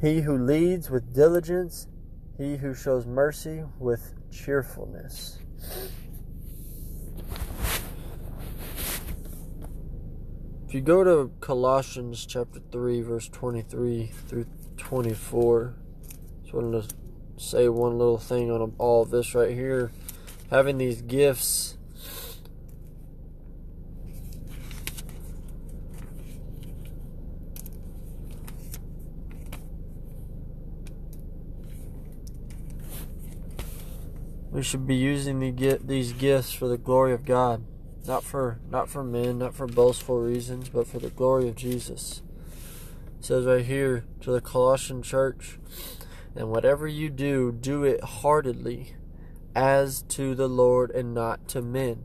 He 0.00 0.20
who 0.20 0.36
leads 0.36 0.90
with 0.90 1.14
diligence, 1.14 1.86
he 2.36 2.56
who 2.56 2.74
shows 2.74 3.06
mercy 3.06 3.62
with 3.78 4.14
cheerfulness. 4.32 5.38
If 10.66 10.74
you 10.74 10.80
go 10.80 11.04
to 11.04 11.30
Colossians 11.40 12.26
chapter 12.26 12.58
3, 12.72 13.02
verse 13.02 13.28
23 13.28 14.06
through 14.26 14.46
24, 14.78 15.74
just 16.42 16.54
wanted 16.54 16.88
to 16.88 16.96
say 17.36 17.68
one 17.68 17.98
little 17.98 18.18
thing 18.18 18.50
on 18.50 18.74
all 18.78 19.02
of 19.02 19.10
this 19.10 19.34
right 19.34 19.52
here. 19.52 19.92
Having 20.50 20.78
these 20.78 21.02
gifts 21.02 21.76
We 34.52 34.62
should 34.62 34.86
be 34.86 34.94
using 34.94 35.40
the, 35.40 35.78
these 35.82 36.12
gifts 36.12 36.52
for 36.52 36.68
the 36.68 36.76
glory 36.76 37.14
of 37.14 37.24
God. 37.24 37.64
not 38.06 38.22
for 38.22 38.60
not 38.70 38.88
for 38.88 39.02
men, 39.02 39.38
not 39.38 39.54
for 39.54 39.66
boastful 39.66 40.18
reasons, 40.20 40.68
but 40.68 40.86
for 40.86 40.98
the 40.98 41.10
glory 41.10 41.48
of 41.48 41.56
Jesus. 41.56 42.22
It 43.18 43.24
says 43.24 43.46
right 43.46 43.64
here 43.64 44.04
to 44.20 44.30
the 44.30 44.40
Colossian 44.40 45.02
church, 45.02 45.58
and 46.36 46.50
whatever 46.50 46.86
you 46.86 47.08
do, 47.08 47.52
do 47.52 47.84
it 47.84 48.02
heartedly, 48.02 48.94
as 49.54 50.02
to 50.08 50.34
the 50.34 50.48
Lord 50.48 50.90
and 50.90 51.14
not 51.14 51.48
to 51.48 51.62
men. 51.62 52.04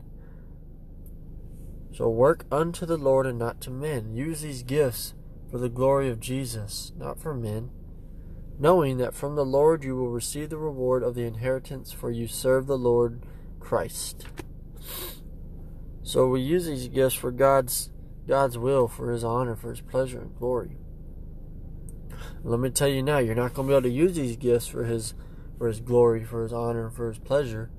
So 1.92 2.08
work 2.08 2.46
unto 2.52 2.86
the 2.86 2.96
Lord 2.96 3.26
and 3.26 3.38
not 3.38 3.60
to 3.62 3.70
men. 3.70 4.14
Use 4.14 4.42
these 4.42 4.62
gifts 4.62 5.14
for 5.50 5.58
the 5.58 5.68
glory 5.68 6.08
of 6.08 6.20
Jesus, 6.20 6.92
not 6.96 7.18
for 7.20 7.34
men, 7.34 7.70
knowing 8.58 8.98
that 8.98 9.14
from 9.14 9.36
the 9.36 9.44
Lord 9.44 9.84
you 9.84 9.96
will 9.96 10.10
receive 10.10 10.50
the 10.50 10.58
reward 10.58 11.02
of 11.02 11.14
the 11.14 11.24
inheritance, 11.24 11.92
for 11.92 12.10
you 12.10 12.26
serve 12.26 12.66
the 12.66 12.78
Lord 12.78 13.24
Christ. 13.60 14.26
So 16.02 16.26
we 16.28 16.40
use 16.40 16.66
these 16.66 16.88
gifts 16.88 17.14
for 17.14 17.30
God's 17.30 17.90
God's 18.26 18.58
will, 18.58 18.88
for 18.88 19.10
his 19.12 19.24
honor, 19.24 19.56
for 19.56 19.70
his 19.70 19.80
pleasure 19.80 20.20
and 20.20 20.36
glory. 20.36 20.76
Let 22.42 22.60
me 22.60 22.68
tell 22.70 22.88
you 22.88 23.02
now, 23.02 23.18
you're 23.18 23.34
not 23.34 23.54
going 23.54 23.68
to 23.68 23.72
be 23.72 23.76
able 23.76 23.88
to 23.88 23.94
use 23.94 24.16
these 24.16 24.36
gifts 24.36 24.66
for 24.66 24.84
his 24.84 25.14
for 25.56 25.68
his 25.68 25.80
glory, 25.80 26.24
for 26.24 26.42
his 26.42 26.52
honor, 26.52 26.90
for 26.90 27.08
his 27.08 27.18
pleasure 27.18 27.70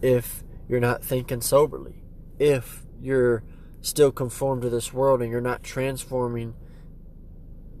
if 0.00 0.42
you're 0.68 0.80
not 0.80 1.04
thinking 1.04 1.40
soberly. 1.40 2.02
If 2.38 2.84
you're 3.00 3.44
still 3.80 4.12
conformed 4.12 4.62
to 4.62 4.70
this 4.70 4.92
world 4.92 5.20
and 5.22 5.30
you're 5.30 5.40
not 5.40 5.62
transforming 5.62 6.54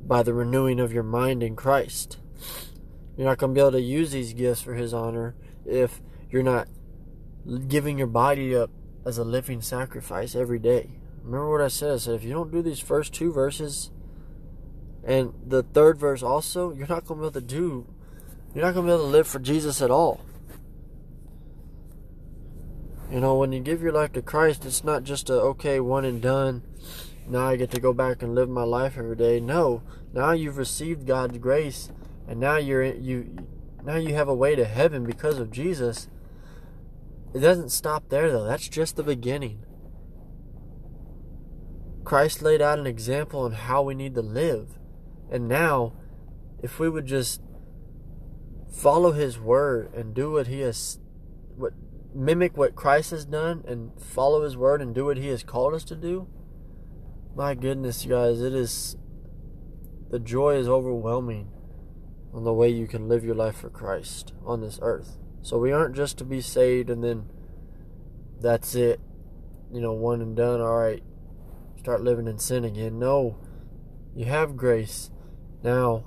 by 0.06 0.22
the 0.22 0.34
renewing 0.34 0.80
of 0.80 0.92
your 0.92 1.02
mind 1.02 1.42
in 1.42 1.56
Christ. 1.56 2.18
You're 3.16 3.28
not 3.28 3.38
going 3.38 3.52
to 3.52 3.54
be 3.54 3.60
able 3.60 3.72
to 3.72 3.80
use 3.80 4.10
these 4.10 4.32
gifts 4.32 4.62
for 4.62 4.74
His 4.74 4.92
honor 4.94 5.34
if 5.64 6.00
you're 6.30 6.42
not 6.42 6.68
giving 7.68 7.98
your 7.98 8.06
body 8.06 8.54
up 8.54 8.70
as 9.04 9.18
a 9.18 9.24
living 9.24 9.60
sacrifice 9.60 10.34
every 10.34 10.58
day. 10.58 10.90
Remember 11.22 11.50
what 11.50 11.60
I 11.60 11.68
said? 11.68 11.92
I 11.92 11.96
said 11.98 12.14
if 12.14 12.24
you 12.24 12.32
don't 12.32 12.50
do 12.50 12.62
these 12.62 12.80
first 12.80 13.12
two 13.12 13.32
verses 13.32 13.90
and 15.04 15.34
the 15.46 15.62
third 15.62 15.98
verse 15.98 16.22
also, 16.22 16.72
you're 16.72 16.86
not 16.86 17.04
going 17.04 17.20
to 17.20 17.30
be 17.30 17.38
able 17.38 17.40
to 17.40 17.46
do, 17.46 17.86
you're 18.54 18.64
not 18.64 18.74
going 18.74 18.86
to 18.86 18.92
be 18.92 18.94
able 18.94 19.04
to 19.04 19.10
live 19.10 19.26
for 19.26 19.38
Jesus 19.38 19.82
at 19.82 19.90
all. 19.90 20.20
You 23.10 23.20
know, 23.20 23.36
when 23.36 23.52
you 23.52 23.60
give 23.60 23.82
your 23.82 23.92
life 23.92 24.12
to 24.12 24.22
Christ, 24.22 24.64
it's 24.64 24.84
not 24.84 25.04
just 25.04 25.28
a 25.28 25.34
okay, 25.34 25.80
one 25.80 26.04
and 26.04 26.22
done 26.22 26.62
now 27.28 27.48
I 27.48 27.56
get 27.56 27.70
to 27.72 27.80
go 27.80 27.92
back 27.92 28.22
and 28.22 28.34
live 28.34 28.48
my 28.48 28.64
life 28.64 28.98
every 28.98 29.16
day. 29.16 29.40
No, 29.40 29.82
now 30.12 30.32
you've 30.32 30.58
received 30.58 31.06
God's 31.06 31.38
grace, 31.38 31.90
and 32.28 32.40
now 32.40 32.56
you're 32.56 32.84
you 32.84 33.36
now 33.84 33.96
you 33.96 34.14
have 34.14 34.28
a 34.28 34.34
way 34.34 34.54
to 34.54 34.64
heaven 34.64 35.04
because 35.04 35.38
of 35.38 35.50
Jesus. 35.50 36.08
It 37.34 37.40
doesn't 37.40 37.70
stop 37.70 38.08
there 38.08 38.30
though. 38.30 38.44
That's 38.44 38.68
just 38.68 38.96
the 38.96 39.02
beginning. 39.02 39.64
Christ 42.04 42.42
laid 42.42 42.60
out 42.60 42.78
an 42.78 42.86
example 42.86 43.40
on 43.40 43.52
how 43.52 43.82
we 43.82 43.94
need 43.94 44.14
to 44.16 44.22
live. 44.22 44.78
And 45.30 45.48
now, 45.48 45.94
if 46.62 46.78
we 46.78 46.88
would 46.88 47.06
just 47.06 47.40
follow 48.70 49.12
his 49.12 49.38
word 49.38 49.92
and 49.94 50.14
do 50.14 50.32
what 50.32 50.46
he 50.46 50.60
has 50.60 50.98
what 51.56 51.72
mimic 52.14 52.56
what 52.56 52.74
Christ 52.74 53.10
has 53.10 53.24
done 53.24 53.64
and 53.66 53.92
follow 54.00 54.42
his 54.42 54.56
word 54.56 54.80
and 54.82 54.94
do 54.94 55.06
what 55.06 55.16
he 55.16 55.28
has 55.28 55.42
called 55.42 55.74
us 55.74 55.84
to 55.84 55.96
do, 55.96 56.28
my 57.34 57.54
goodness, 57.54 58.04
you 58.04 58.10
guys, 58.10 58.40
it 58.40 58.54
is 58.54 58.96
the 60.10 60.18
joy 60.18 60.56
is 60.56 60.68
overwhelming 60.68 61.48
on 62.34 62.44
the 62.44 62.52
way 62.52 62.68
you 62.68 62.86
can 62.86 63.08
live 63.08 63.24
your 63.24 63.34
life 63.34 63.56
for 63.56 63.70
Christ 63.70 64.32
on 64.44 64.60
this 64.60 64.78
earth. 64.82 65.16
So 65.40 65.58
we 65.58 65.72
aren't 65.72 65.96
just 65.96 66.18
to 66.18 66.24
be 66.24 66.40
saved 66.40 66.90
and 66.90 67.02
then 67.02 67.30
that's 68.40 68.74
it, 68.74 69.00
you 69.72 69.80
know, 69.80 69.92
one 69.92 70.20
and 70.20 70.36
done. 70.36 70.60
All 70.60 70.78
right, 70.78 71.02
start 71.78 72.02
living 72.02 72.26
in 72.26 72.38
sin 72.38 72.64
again. 72.64 72.98
No, 72.98 73.38
you 74.14 74.26
have 74.26 74.56
grace. 74.56 75.10
Now 75.62 76.04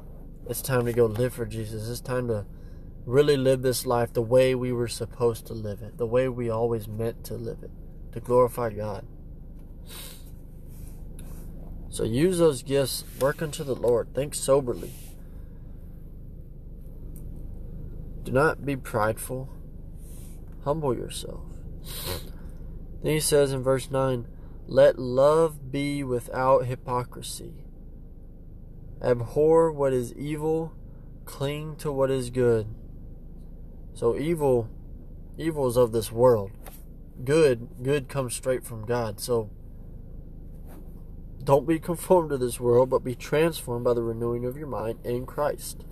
it's 0.47 0.61
time 0.61 0.85
to 0.85 0.93
go 0.93 1.05
live 1.07 1.33
for 1.33 1.45
Jesus. 1.45 1.89
It's 1.89 2.01
time 2.01 2.27
to 2.27 2.45
really 3.05 3.37
live 3.37 3.63
this 3.63 3.85
life 3.85 4.13
the 4.13 4.21
way 4.21 4.53
we 4.53 4.71
were 4.71 4.87
supposed 4.87 5.47
to 5.47 5.53
live 5.53 5.81
it, 5.81 5.97
the 5.97 6.05
way 6.05 6.29
we 6.29 6.49
always 6.49 6.87
meant 6.87 7.23
to 7.25 7.33
live 7.35 7.63
it, 7.63 7.71
to 8.11 8.19
glorify 8.19 8.69
God. 8.69 9.05
So 11.95 12.03
use 12.03 12.39
those 12.39 12.61
gifts, 12.61 13.05
work 13.21 13.41
unto 13.41 13.63
the 13.63 13.73
Lord, 13.73 14.13
think 14.13 14.35
soberly. 14.35 14.91
Do 18.23 18.33
not 18.33 18.65
be 18.65 18.75
prideful, 18.75 19.47
humble 20.65 20.93
yourself. 20.93 21.45
Then 23.01 23.13
he 23.13 23.21
says 23.21 23.53
in 23.53 23.63
verse 23.63 23.89
9, 23.89 24.27
Let 24.67 24.99
love 24.99 25.71
be 25.71 26.03
without 26.03 26.65
hypocrisy. 26.65 27.53
Abhor 29.01 29.71
what 29.71 29.93
is 29.93 30.11
evil, 30.15 30.73
cling 31.23 31.77
to 31.77 31.93
what 31.93 32.11
is 32.11 32.29
good. 32.29 32.67
So 33.93 34.17
evil 34.17 34.67
evil 35.37 35.65
is 35.67 35.77
of 35.77 35.93
this 35.93 36.11
world. 36.11 36.51
Good 37.23 37.69
good 37.81 38.09
comes 38.09 38.35
straight 38.35 38.65
from 38.65 38.85
God. 38.85 39.21
So 39.21 39.49
don't 41.45 41.67
be 41.67 41.79
conformed 41.79 42.31
to 42.31 42.37
this 42.37 42.59
world, 42.59 42.89
but 42.89 43.03
be 43.03 43.15
transformed 43.15 43.85
by 43.85 43.93
the 43.93 44.01
renewing 44.01 44.45
of 44.45 44.57
your 44.57 44.67
mind 44.67 44.99
in 45.05 45.25
Christ. 45.25 45.85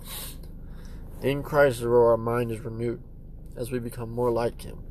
In 1.22 1.42
Christ 1.42 1.82
our 1.82 2.16
mind 2.16 2.50
is 2.50 2.60
renewed 2.60 3.02
as 3.56 3.70
we 3.70 3.78
become 3.78 4.10
more 4.10 4.30
like 4.30 4.62
Him. 4.62 4.82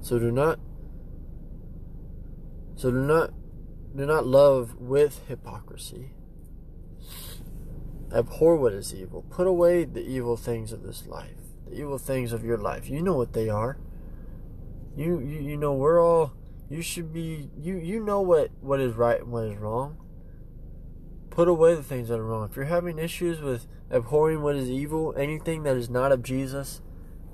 So 0.00 0.18
do 0.18 0.30
not 0.30 0.60
so 2.76 2.92
do 2.92 2.98
not 2.98 3.32
do 3.96 4.06
not 4.06 4.26
love 4.26 4.76
with 4.76 5.26
hypocrisy. 5.26 6.12
Abhor 8.14 8.56
what 8.56 8.72
is 8.72 8.94
evil. 8.94 9.22
Put 9.28 9.48
away 9.48 9.84
the 9.84 10.00
evil 10.00 10.36
things 10.36 10.72
of 10.72 10.84
this 10.84 11.06
life. 11.06 11.36
The 11.66 11.80
evil 11.80 11.98
things 11.98 12.32
of 12.32 12.44
your 12.44 12.56
life. 12.56 12.88
You 12.88 13.02
know 13.02 13.14
what 13.14 13.32
they 13.32 13.48
are. 13.48 13.76
You 14.96 15.18
you, 15.18 15.40
you 15.40 15.56
know 15.56 15.74
we're 15.74 16.00
all 16.00 16.32
you 16.70 16.82
should 16.82 17.12
be 17.12 17.50
you 17.58 17.76
you 17.76 18.04
know 18.04 18.20
what 18.20 18.50
what 18.60 18.80
is 18.80 18.94
right 18.94 19.20
and 19.20 19.32
what 19.32 19.44
is 19.44 19.56
wrong. 19.56 19.96
Put 21.30 21.48
away 21.48 21.74
the 21.74 21.82
things 21.82 22.08
that 22.08 22.18
are 22.18 22.24
wrong. 22.24 22.48
If 22.50 22.56
you're 22.56 22.66
having 22.66 22.98
issues 22.98 23.40
with 23.40 23.66
abhorring 23.90 24.42
what 24.42 24.56
is 24.56 24.68
evil, 24.68 25.14
anything 25.16 25.62
that 25.62 25.76
is 25.76 25.88
not 25.88 26.12
of 26.12 26.22
Jesus 26.22 26.82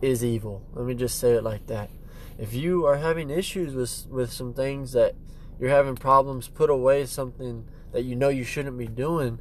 is 0.02 0.24
evil. 0.24 0.62
Let 0.74 0.86
me 0.86 0.94
just 0.94 1.18
say 1.18 1.32
it 1.32 1.42
like 1.42 1.66
that. 1.66 1.90
If 2.38 2.52
you 2.52 2.84
are 2.86 2.96
having 2.96 3.30
issues 3.30 3.74
with 3.74 4.06
with 4.12 4.32
some 4.32 4.52
things 4.52 4.92
that 4.92 5.14
you're 5.58 5.70
having 5.70 5.96
problems, 5.96 6.48
put 6.48 6.70
away 6.70 7.06
something 7.06 7.68
that 7.92 8.02
you 8.02 8.16
know 8.16 8.28
you 8.28 8.44
shouldn't 8.44 8.78
be 8.78 8.88
doing. 8.88 9.38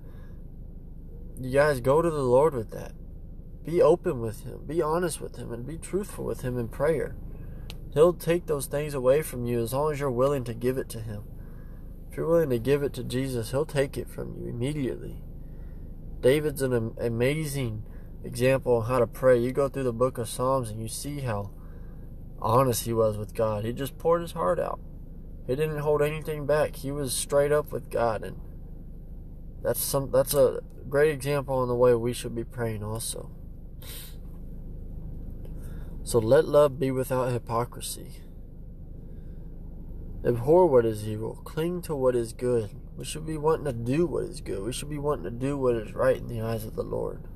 You 1.39 1.51
guys 1.51 1.81
go 1.81 2.01
to 2.01 2.09
the 2.09 2.23
Lord 2.23 2.53
with 2.53 2.71
that. 2.71 2.93
Be 3.65 3.81
open 3.81 4.21
with 4.21 4.43
him. 4.43 4.65
Be 4.65 4.81
honest 4.81 5.21
with 5.21 5.37
him 5.37 5.51
and 5.51 5.65
be 5.65 5.77
truthful 5.77 6.25
with 6.25 6.41
him 6.41 6.57
in 6.57 6.67
prayer. 6.67 7.15
He'll 7.93 8.13
take 8.13 8.47
those 8.47 8.65
things 8.65 8.93
away 8.93 9.21
from 9.21 9.45
you 9.45 9.61
as 9.61 9.73
long 9.73 9.91
as 9.91 9.99
you're 9.99 10.09
willing 10.09 10.43
to 10.45 10.53
give 10.53 10.77
it 10.77 10.89
to 10.89 10.99
Him. 10.99 11.23
If 12.09 12.17
you're 12.17 12.27
willing 12.27 12.49
to 12.49 12.59
give 12.59 12.83
it 12.83 12.93
to 12.93 13.03
Jesus, 13.03 13.51
He'll 13.51 13.65
take 13.65 13.97
it 13.97 14.09
from 14.09 14.35
you 14.35 14.49
immediately. 14.49 15.21
David's 16.21 16.61
an 16.61 16.95
amazing 16.99 17.83
example 18.23 18.77
on 18.77 18.85
how 18.87 18.99
to 18.99 19.07
pray. 19.07 19.37
You 19.37 19.51
go 19.51 19.67
through 19.67 19.83
the 19.83 19.93
book 19.93 20.17
of 20.17 20.29
Psalms 20.29 20.69
and 20.69 20.81
you 20.81 20.87
see 20.87 21.19
how 21.19 21.51
honest 22.41 22.85
he 22.85 22.93
was 22.93 23.17
with 23.17 23.33
God. 23.33 23.65
He 23.65 23.73
just 23.73 23.97
poured 23.97 24.21
his 24.21 24.31
heart 24.31 24.59
out. 24.59 24.79
He 25.45 25.55
didn't 25.55 25.79
hold 25.79 26.01
anything 26.01 26.45
back. 26.45 26.77
He 26.77 26.91
was 26.91 27.13
straight 27.13 27.51
up 27.51 27.71
with 27.71 27.89
God 27.89 28.23
and 28.23 28.39
that's 29.61 29.81
some 29.81 30.11
that's 30.11 30.33
a 30.33 30.59
great 30.89 31.11
example 31.11 31.55
on 31.55 31.67
the 31.67 31.75
way 31.75 31.93
we 31.93 32.13
should 32.13 32.35
be 32.35 32.43
praying 32.43 32.83
also. 32.83 33.29
So 36.03 36.19
let 36.19 36.45
love 36.45 36.79
be 36.79 36.91
without 36.91 37.31
hypocrisy. 37.31 38.21
Abhor 40.25 40.67
what 40.67 40.85
is 40.85 41.07
evil, 41.07 41.35
cling 41.43 41.81
to 41.83 41.95
what 41.95 42.15
is 42.15 42.33
good. 42.33 42.69
We 42.95 43.05
should 43.05 43.25
be 43.25 43.37
wanting 43.37 43.65
to 43.65 43.73
do 43.73 44.05
what 44.05 44.25
is 44.25 44.41
good. 44.41 44.63
We 44.63 44.73
should 44.73 44.89
be 44.89 44.97
wanting 44.97 45.25
to 45.25 45.31
do 45.31 45.57
what 45.57 45.75
is 45.75 45.93
right 45.93 46.17
in 46.17 46.27
the 46.27 46.41
eyes 46.41 46.65
of 46.65 46.75
the 46.75 46.83
Lord. 46.83 47.27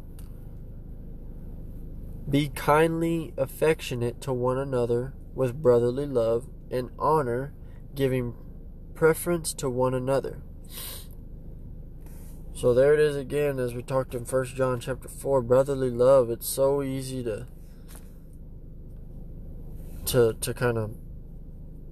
Be 2.29 2.49
kindly 2.49 3.33
affectionate 3.37 4.21
to 4.21 4.33
one 4.33 4.57
another 4.57 5.13
with 5.33 5.61
brotherly 5.61 6.05
love 6.05 6.49
and 6.69 6.89
honor, 6.99 7.53
giving 7.95 8.35
preference 8.95 9.53
to 9.53 9.69
one 9.69 9.93
another. 9.93 10.41
So 12.53 12.73
there 12.73 12.93
it 12.93 12.99
is 12.99 13.15
again 13.15 13.59
as 13.59 13.73
we 13.73 13.81
talked 13.81 14.13
in 14.13 14.25
First 14.25 14.55
John 14.55 14.79
chapter 14.79 15.07
4, 15.07 15.41
brotherly 15.41 15.89
love. 15.89 16.29
It's 16.29 16.49
so 16.49 16.81
easy 16.81 17.23
to 17.23 17.47
to 20.07 20.33
to 20.41 20.53
kind 20.53 20.77
of 20.77 20.95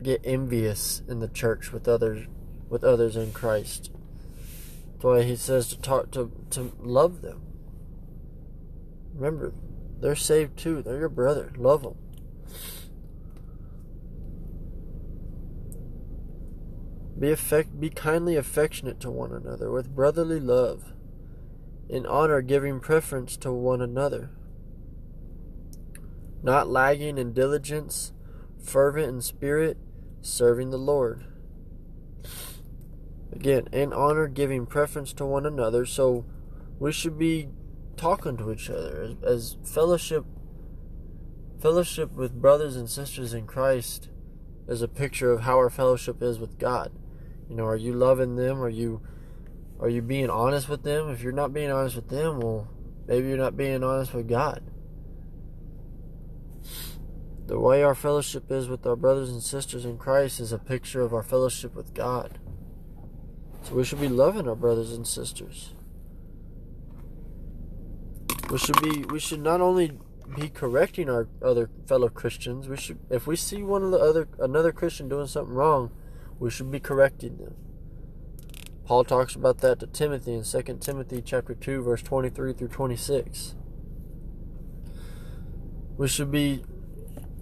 get 0.02 0.22
envious 0.24 1.02
in 1.08 1.20
the 1.20 1.28
church 1.28 1.72
with 1.72 1.88
others 1.88 2.28
with 2.70 2.84
others 2.84 3.16
in 3.16 3.32
Christ. 3.32 3.92
That's 4.94 5.04
why 5.04 5.24
he 5.24 5.36
says 5.36 5.68
to 5.70 5.80
talk 5.80 6.12
to 6.12 6.32
to 6.52 6.74
love 6.80 7.22
them. 7.22 7.42
Remember, 9.14 9.54
they're 10.00 10.16
saved 10.16 10.58
too. 10.58 10.82
They're 10.82 11.00
your 11.00 11.10
brother. 11.10 11.54
Love 11.58 11.84
them. 11.84 11.96
Be 17.18 17.32
affect, 17.32 17.80
be 17.80 17.90
kindly 17.90 18.36
affectionate 18.36 19.00
to 19.00 19.10
one 19.10 19.32
another 19.32 19.72
with 19.72 19.96
brotherly 19.96 20.40
love, 20.40 20.92
in 21.88 22.06
honor 22.06 22.42
giving 22.42 22.82
preference 22.82 23.38
to 23.38 23.54
one 23.54 23.82
another, 23.82 24.32
not 26.44 26.70
lagging 26.70 27.18
in 27.18 27.34
diligence, 27.34 28.14
fervent 28.64 29.10
in 29.10 29.22
spirit, 29.22 29.78
serving 30.22 30.70
the 30.70 30.78
Lord. 30.78 31.26
Again, 33.32 33.68
in 33.72 33.92
honor 33.94 34.28
giving 34.28 34.66
preference 34.66 35.14
to 35.14 35.26
one 35.26 35.46
another, 35.46 35.86
so 35.86 36.26
we 36.80 36.92
should 36.92 37.18
be 37.18 37.50
talking 37.98 38.38
to 38.38 38.52
each 38.52 38.70
other 38.70 39.16
as, 39.24 39.24
as 39.24 39.58
fellowship 39.64 40.26
fellowship 41.62 42.12
with 42.12 42.40
brothers 42.42 42.76
and 42.76 42.90
sisters 42.90 43.34
in 43.34 43.48
Christ 43.48 44.10
is 44.68 44.82
a 44.82 44.88
picture 44.88 45.32
of 45.32 45.42
how 45.42 45.58
our 45.58 45.70
fellowship 45.70 46.22
is 46.22 46.38
with 46.38 46.60
God. 46.60 46.92
You 47.50 47.56
know, 47.56 47.66
are 47.66 47.76
you 47.76 47.94
loving 47.94 48.36
them? 48.36 48.62
Are 48.62 48.70
you 48.70 49.02
are 49.80 49.90
you 49.90 50.02
being 50.02 50.30
honest 50.30 50.70
with 50.70 50.84
them? 50.84 51.10
If 51.10 51.22
you're 51.22 51.34
not 51.34 51.54
being 51.54 51.72
honest 51.72 51.96
with 51.96 52.10
them, 52.10 52.40
well, 52.40 52.70
maybe 53.08 53.28
you're 53.28 53.38
not 53.38 53.58
being 53.58 53.84
honest 53.84 54.14
with 54.14 54.28
God. 54.28 54.64
The 57.48 57.60
way 57.60 57.84
our 57.84 57.94
fellowship 57.94 58.52
is 58.52 58.68
with 58.68 58.86
our 58.88 58.96
brothers 58.96 59.30
and 59.30 59.42
sisters 59.42 59.86
in 59.86 59.98
Christ 59.98 60.40
is 60.40 60.52
a 60.52 60.58
picture 60.58 61.02
of 61.02 61.14
our 61.14 61.22
fellowship 61.22 61.76
with 61.76 61.94
God. 61.94 62.40
So 63.64 63.76
we 63.76 63.84
should 63.84 64.02
be 64.02 64.08
loving 64.08 64.48
our 64.48 64.56
brothers 64.56 64.94
and 64.94 65.08
sisters. 65.08 65.74
We 68.50 68.58
should 68.58 68.82
be 68.82 69.06
we 69.06 69.20
should 69.20 69.42
not 69.42 69.62
only 69.62 69.98
be 70.36 70.50
correcting 70.50 71.10
our 71.10 71.28
other 71.42 71.70
fellow 71.88 72.10
Christians, 72.10 72.68
we 72.68 72.78
should 72.78 73.00
if 73.10 73.28
we 73.28 73.36
see 73.36 73.62
one 73.64 73.84
of 73.84 73.92
the 73.92 74.00
other 74.00 74.28
another 74.40 74.72
Christian 74.72 75.10
doing 75.10 75.28
something 75.28 75.54
wrong, 75.54 75.92
we 76.40 76.50
should 76.50 76.72
be 76.72 76.80
correcting 76.80 77.38
them. 77.38 77.56
Paul 78.86 79.04
talks 79.04 79.36
about 79.36 79.60
that 79.60 79.80
to 79.80 79.88
Timothy 79.88 80.34
in 80.34 80.44
2 80.44 80.78
Timothy 80.80 81.22
chapter 81.24 81.56
2 81.56 81.82
verse 81.82 82.04
23 82.04 82.54
through 82.54 82.68
26. 82.68 83.56
We 85.98 86.08
should 86.08 86.30
be 86.30 86.64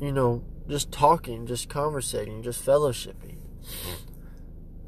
you 0.03 0.11
know 0.11 0.43
just 0.67 0.91
talking, 0.91 1.45
just 1.45 1.69
conversating, 1.69 2.41
just 2.41 2.65
fellowshipping 2.65 3.37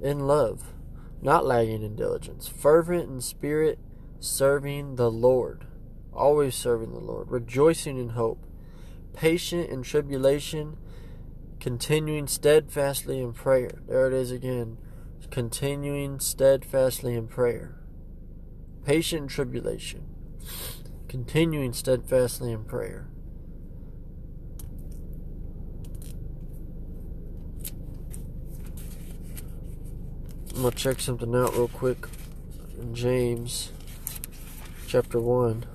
in 0.01 0.19
love, 0.19 0.73
not 1.21 1.45
lagging 1.45 1.83
in 1.83 1.95
diligence, 1.95 2.47
fervent 2.47 3.09
in 3.09 3.21
spirit, 3.21 3.79
serving 4.19 4.95
the 4.95 5.11
Lord, 5.11 5.65
always 6.13 6.55
serving 6.55 6.93
the 6.93 6.99
Lord, 6.99 7.29
rejoicing 7.29 7.97
in 7.97 8.09
hope, 8.09 8.45
patient 9.13 9.69
in 9.69 9.83
tribulation, 9.83 10.77
continuing 11.59 12.27
steadfastly 12.27 13.19
in 13.19 13.33
prayer. 13.33 13.81
There 13.87 14.07
it 14.07 14.13
is 14.13 14.31
again. 14.31 14.77
Continuing 15.31 16.19
steadfastly 16.19 17.15
in 17.15 17.27
prayer. 17.27 17.81
Patient 18.85 19.23
in 19.23 19.27
tribulation. 19.27 20.05
Continuing 21.07 21.73
steadfastly 21.73 22.51
in 22.51 22.63
prayer. 22.63 23.09
I'm 30.55 30.61
going 30.61 30.73
to 30.73 30.77
check 30.77 31.01
something 31.01 31.35
out 31.35 31.53
real 31.53 31.67
quick. 31.67 32.07
In 32.79 32.95
James 32.95 33.73
chapter 34.87 35.19
1. 35.19 35.65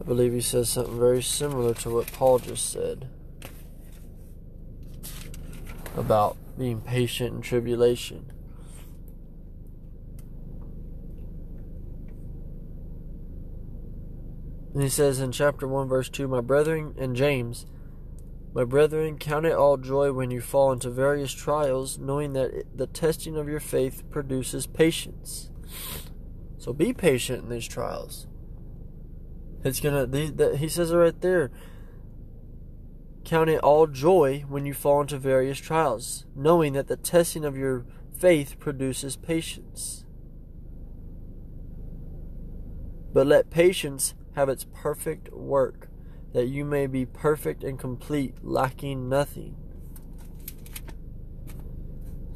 I 0.00 0.04
believe 0.04 0.32
he 0.32 0.40
says 0.40 0.68
something 0.68 0.98
very 0.98 1.22
similar 1.22 1.72
to 1.74 1.90
what 1.90 2.10
Paul 2.10 2.40
just 2.40 2.68
said 2.68 3.08
about 5.96 6.36
being 6.58 6.80
patient 6.80 7.36
in 7.36 7.42
tribulation. 7.42 8.32
And 14.74 14.82
he 14.82 14.88
says 14.88 15.20
in 15.20 15.30
chapter 15.30 15.68
1, 15.68 15.86
verse 15.86 16.08
2 16.08 16.26
My 16.26 16.40
brethren, 16.40 16.96
and 16.98 17.14
James, 17.14 17.66
my 18.54 18.64
brethren, 18.64 19.18
count 19.18 19.46
it 19.46 19.54
all 19.54 19.76
joy 19.76 20.12
when 20.12 20.30
you 20.30 20.40
fall 20.40 20.72
into 20.72 20.90
various 20.90 21.32
trials, 21.32 21.98
knowing 21.98 22.34
that 22.34 22.76
the 22.76 22.86
testing 22.86 23.36
of 23.36 23.48
your 23.48 23.60
faith 23.60 24.02
produces 24.10 24.66
patience. 24.66 25.50
So 26.58 26.72
be 26.72 26.92
patient 26.92 27.44
in 27.44 27.50
these 27.50 27.66
trials. 27.66 28.26
It's 29.64 29.80
gonna. 29.80 30.56
He 30.56 30.68
says 30.68 30.90
it 30.90 30.96
right 30.96 31.20
there. 31.20 31.50
Count 33.24 33.48
it 33.48 33.60
all 33.60 33.86
joy 33.86 34.44
when 34.48 34.66
you 34.66 34.74
fall 34.74 35.00
into 35.00 35.18
various 35.18 35.58
trials, 35.58 36.26
knowing 36.34 36.72
that 36.74 36.88
the 36.88 36.96
testing 36.96 37.44
of 37.44 37.56
your 37.56 37.86
faith 38.18 38.58
produces 38.58 39.16
patience. 39.16 40.04
But 43.12 43.26
let 43.26 43.50
patience 43.50 44.14
have 44.34 44.48
its 44.48 44.66
perfect 44.72 45.32
work, 45.32 45.88
that 46.32 46.46
you 46.46 46.64
may 46.64 46.86
be 46.86 47.04
perfect 47.04 47.62
and 47.62 47.78
complete, 47.78 48.34
lacking 48.42 49.08
nothing. 49.08 49.56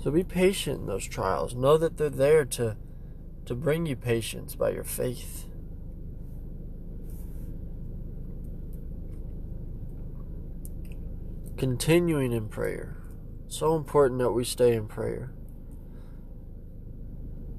So 0.03 0.11
be 0.11 0.25
patient 0.25 0.81
in 0.81 0.87
those 0.87 1.07
trials. 1.07 1.55
Know 1.55 1.77
that 1.79 1.97
they're 1.97 2.11
there 2.11 2.45
to, 2.45 2.77
to 3.47 3.55
bring 3.55 3.87
you 3.87 3.97
patience 3.97 4.55
by 4.55 4.71
your 4.71 4.85
faith. 4.85 5.47
continuing 11.57 12.33
in 12.33 12.49
prayer. 12.49 12.97
So 13.49 13.77
important 13.77 14.21
that 14.21 14.33
we 14.33 14.45
stay 14.45 14.75
in 14.75 14.87
prayer. 14.87 15.33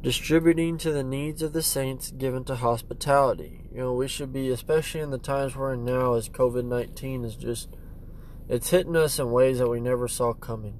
Distributing 0.01 0.77
to 0.79 0.91
the 0.91 1.03
needs 1.03 1.41
of 1.41 1.53
the 1.53 1.63
saints 1.63 2.11
given 2.11 2.43
to 2.45 2.55
hospitality. 2.55 3.56
You 3.71 3.79
know, 3.79 3.93
we 3.93 4.07
should 4.07 4.33
be, 4.33 4.49
especially 4.49 5.01
in 5.01 5.11
the 5.11 5.17
times 5.17 5.55
we're 5.55 5.73
in 5.73 5.85
now, 5.85 6.13
as 6.13 6.29
COVID 6.29 6.65
19 6.65 7.25
is 7.25 7.35
just, 7.35 7.69
it's 8.47 8.69
hitting 8.69 8.95
us 8.95 9.19
in 9.19 9.31
ways 9.31 9.59
that 9.59 9.67
we 9.67 9.79
never 9.79 10.07
saw 10.07 10.33
coming. 10.33 10.79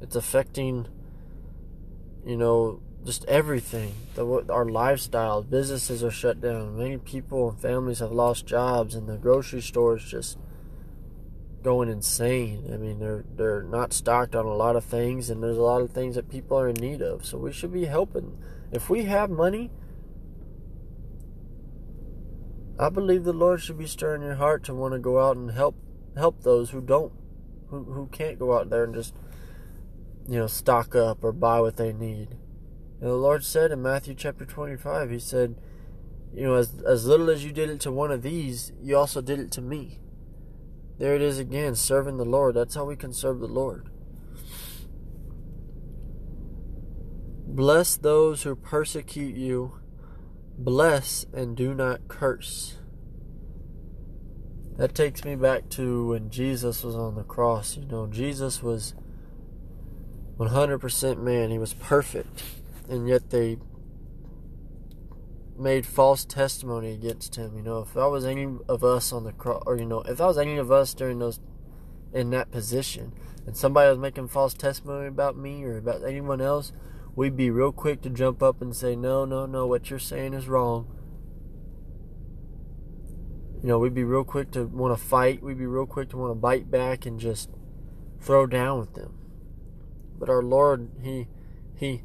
It's 0.00 0.16
affecting, 0.16 0.88
you 2.26 2.36
know, 2.36 2.80
just 3.04 3.24
everything. 3.26 3.94
The, 4.14 4.46
our 4.50 4.66
lifestyle, 4.66 5.42
businesses 5.42 6.02
are 6.02 6.10
shut 6.10 6.40
down. 6.40 6.76
Many 6.76 6.98
people 6.98 7.50
and 7.50 7.60
families 7.60 8.00
have 8.00 8.12
lost 8.12 8.46
jobs, 8.46 8.94
and 8.94 9.08
the 9.08 9.16
grocery 9.16 9.60
stores 9.60 10.04
just 10.04 10.38
going 11.62 11.88
insane. 11.88 12.70
I 12.72 12.76
mean, 12.76 12.98
they're 12.98 13.24
they're 13.36 13.62
not 13.62 13.92
stocked 13.92 14.34
on 14.34 14.46
a 14.46 14.54
lot 14.54 14.76
of 14.76 14.84
things, 14.84 15.30
and 15.30 15.42
there's 15.42 15.56
a 15.56 15.62
lot 15.62 15.80
of 15.80 15.90
things 15.90 16.14
that 16.14 16.30
people 16.30 16.58
are 16.58 16.68
in 16.68 16.76
need 16.76 17.02
of. 17.02 17.24
So 17.24 17.38
we 17.38 17.52
should 17.52 17.72
be 17.72 17.86
helping. 17.86 18.38
If 18.72 18.90
we 18.90 19.04
have 19.04 19.30
money, 19.30 19.70
I 22.78 22.88
believe 22.88 23.24
the 23.24 23.32
Lord 23.32 23.60
should 23.60 23.78
be 23.78 23.86
stirring 23.86 24.22
your 24.22 24.34
heart 24.34 24.64
to 24.64 24.74
want 24.74 24.94
to 24.94 24.98
go 24.98 25.20
out 25.20 25.36
and 25.36 25.52
help 25.52 25.76
help 26.16 26.42
those 26.42 26.70
who 26.70 26.80
don't, 26.80 27.12
who 27.70 27.84
who 27.84 28.08
can't 28.08 28.38
go 28.38 28.56
out 28.56 28.70
there 28.70 28.84
and 28.84 28.94
just, 28.94 29.14
you 30.28 30.38
know, 30.38 30.46
stock 30.46 30.94
up 30.94 31.22
or 31.22 31.32
buy 31.32 31.60
what 31.60 31.76
they 31.76 31.92
need. 31.92 32.30
And 33.00 33.10
the 33.10 33.14
Lord 33.14 33.44
said 33.44 33.70
in 33.70 33.82
Matthew 33.82 34.14
chapter 34.14 34.44
25, 34.44 35.10
He 35.10 35.18
said, 35.18 35.56
you 36.32 36.42
know, 36.42 36.54
as 36.54 36.82
as 36.82 37.06
little 37.06 37.30
as 37.30 37.44
you 37.44 37.52
did 37.52 37.70
it 37.70 37.80
to 37.80 37.92
one 37.92 38.10
of 38.10 38.22
these, 38.22 38.72
you 38.82 38.96
also 38.96 39.20
did 39.20 39.38
it 39.38 39.52
to 39.52 39.60
me. 39.60 40.00
There 40.98 41.14
it 41.14 41.22
is 41.22 41.38
again, 41.38 41.76
serving 41.76 42.16
the 42.16 42.24
Lord. 42.24 42.54
That's 42.54 42.74
how 42.74 42.84
we 42.84 42.96
can 42.96 43.12
serve 43.12 43.40
the 43.40 43.46
Lord. 43.46 43.88
Bless 47.46 47.96
those 47.96 48.42
who 48.42 48.56
persecute 48.56 49.36
you. 49.36 49.78
Bless 50.56 51.26
and 51.32 51.56
do 51.56 51.74
not 51.74 52.08
curse. 52.08 52.76
That 54.76 54.94
takes 54.94 55.24
me 55.24 55.36
back 55.36 55.68
to 55.70 56.08
when 56.08 56.30
Jesus 56.30 56.82
was 56.82 56.96
on 56.96 57.14
the 57.14 57.22
cross. 57.22 57.76
You 57.76 57.86
know, 57.86 58.06
Jesus 58.06 58.62
was 58.62 58.94
100% 60.38 61.22
man, 61.22 61.50
he 61.50 61.58
was 61.58 61.74
perfect. 61.74 62.42
And 62.88 63.08
yet 63.08 63.30
they 63.30 63.58
made 65.58 65.86
false 65.86 66.24
testimony 66.24 66.92
against 66.92 67.36
him. 67.36 67.56
You 67.56 67.62
know, 67.62 67.80
if 67.80 67.94
that 67.94 68.08
was 68.08 68.24
any 68.24 68.48
of 68.68 68.82
us 68.82 69.12
on 69.12 69.24
the 69.24 69.32
cross, 69.32 69.62
or 69.66 69.76
you 69.76 69.86
know, 69.86 70.02
if 70.02 70.18
that 70.18 70.26
was 70.26 70.38
any 70.38 70.56
of 70.56 70.72
us 70.72 70.94
during 70.94 71.18
those 71.18 71.40
in 72.12 72.30
that 72.30 72.50
position, 72.50 73.12
and 73.46 73.56
somebody 73.56 73.88
was 73.88 73.98
making 73.98 74.28
false 74.28 74.54
testimony 74.54 75.06
about 75.06 75.36
me 75.36 75.64
or 75.64 75.76
about 75.76 76.04
anyone 76.04 76.40
else, 76.40 76.72
we'd 77.16 77.36
be 77.36 77.50
real 77.50 77.72
quick 77.72 78.02
to 78.02 78.10
jump 78.10 78.42
up 78.42 78.60
and 78.60 78.74
say, 78.74 78.96
"No, 78.96 79.24
no, 79.24 79.46
no, 79.46 79.66
what 79.66 79.90
you're 79.90 79.98
saying 79.98 80.34
is 80.34 80.48
wrong." 80.48 80.86
You 83.62 83.68
know, 83.68 83.78
we'd 83.78 83.94
be 83.94 84.04
real 84.04 84.24
quick 84.24 84.50
to 84.52 84.64
want 84.66 84.96
to 84.96 85.02
fight. 85.02 85.42
We'd 85.42 85.58
be 85.58 85.66
real 85.66 85.86
quick 85.86 86.10
to 86.10 86.16
want 86.16 86.30
to 86.30 86.34
bite 86.34 86.70
back 86.70 87.06
and 87.06 87.18
just 87.18 87.50
throw 88.20 88.46
down 88.46 88.78
with 88.78 88.94
them. 88.94 89.14
But 90.18 90.28
our 90.28 90.42
Lord, 90.42 90.90
he 91.02 91.28
he 91.74 92.02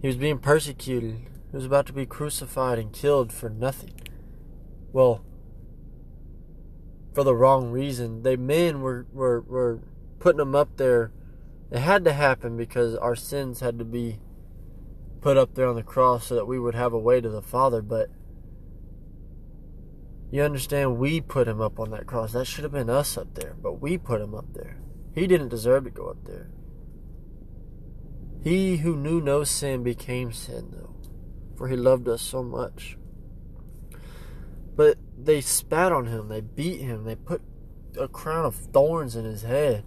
he 0.00 0.06
was 0.06 0.16
being 0.16 0.38
persecuted 0.38 1.28
he 1.52 1.56
was 1.56 1.66
about 1.66 1.84
to 1.86 1.92
be 1.92 2.06
crucified 2.06 2.78
and 2.78 2.90
killed 2.90 3.30
for 3.30 3.50
nothing. 3.50 3.92
Well, 4.90 5.22
for 7.12 7.22
the 7.22 7.34
wrong 7.34 7.70
reason. 7.70 8.22
The 8.22 8.38
men 8.38 8.80
were, 8.80 9.06
were, 9.12 9.42
were 9.42 9.80
putting 10.18 10.40
him 10.40 10.54
up 10.54 10.78
there 10.78 11.12
It 11.72 11.78
had 11.78 12.04
to 12.04 12.12
happen 12.12 12.58
because 12.58 12.94
our 12.96 13.16
sins 13.16 13.60
had 13.60 13.78
to 13.78 13.84
be 13.86 14.20
put 15.22 15.38
up 15.38 15.54
there 15.54 15.66
on 15.66 15.74
the 15.74 15.82
cross 15.82 16.26
so 16.26 16.34
that 16.34 16.44
we 16.44 16.58
would 16.58 16.74
have 16.74 16.92
a 16.92 16.98
way 16.98 17.18
to 17.18 17.30
the 17.30 17.40
Father, 17.40 17.80
but 17.80 18.10
you 20.30 20.42
understand 20.42 20.98
we 20.98 21.22
put 21.22 21.48
him 21.48 21.62
up 21.62 21.80
on 21.80 21.90
that 21.90 22.06
cross. 22.06 22.32
That 22.32 22.44
should 22.44 22.64
have 22.64 22.72
been 22.72 22.90
us 22.90 23.16
up 23.16 23.32
there, 23.34 23.54
but 23.62 23.80
we 23.80 23.96
put 23.96 24.20
him 24.20 24.34
up 24.34 24.52
there. 24.52 24.82
He 25.14 25.26
didn't 25.26 25.48
deserve 25.48 25.84
to 25.84 25.90
go 25.90 26.08
up 26.08 26.24
there. 26.26 26.50
He 28.42 28.78
who 28.78 28.94
knew 28.94 29.22
no 29.22 29.42
sin 29.42 29.82
became 29.82 30.30
sin, 30.30 30.68
though, 30.72 30.94
for 31.56 31.68
he 31.68 31.76
loved 31.76 32.06
us 32.06 32.20
so 32.20 32.42
much. 32.42 32.98
But 34.76 34.98
they 35.16 35.40
spat 35.40 35.90
on 35.90 36.06
him, 36.06 36.28
they 36.28 36.42
beat 36.42 36.82
him, 36.82 37.04
they 37.04 37.16
put 37.16 37.40
a 37.98 38.08
crown 38.08 38.44
of 38.44 38.56
thorns 38.56 39.16
in 39.16 39.24
his 39.24 39.42
head. 39.42 39.84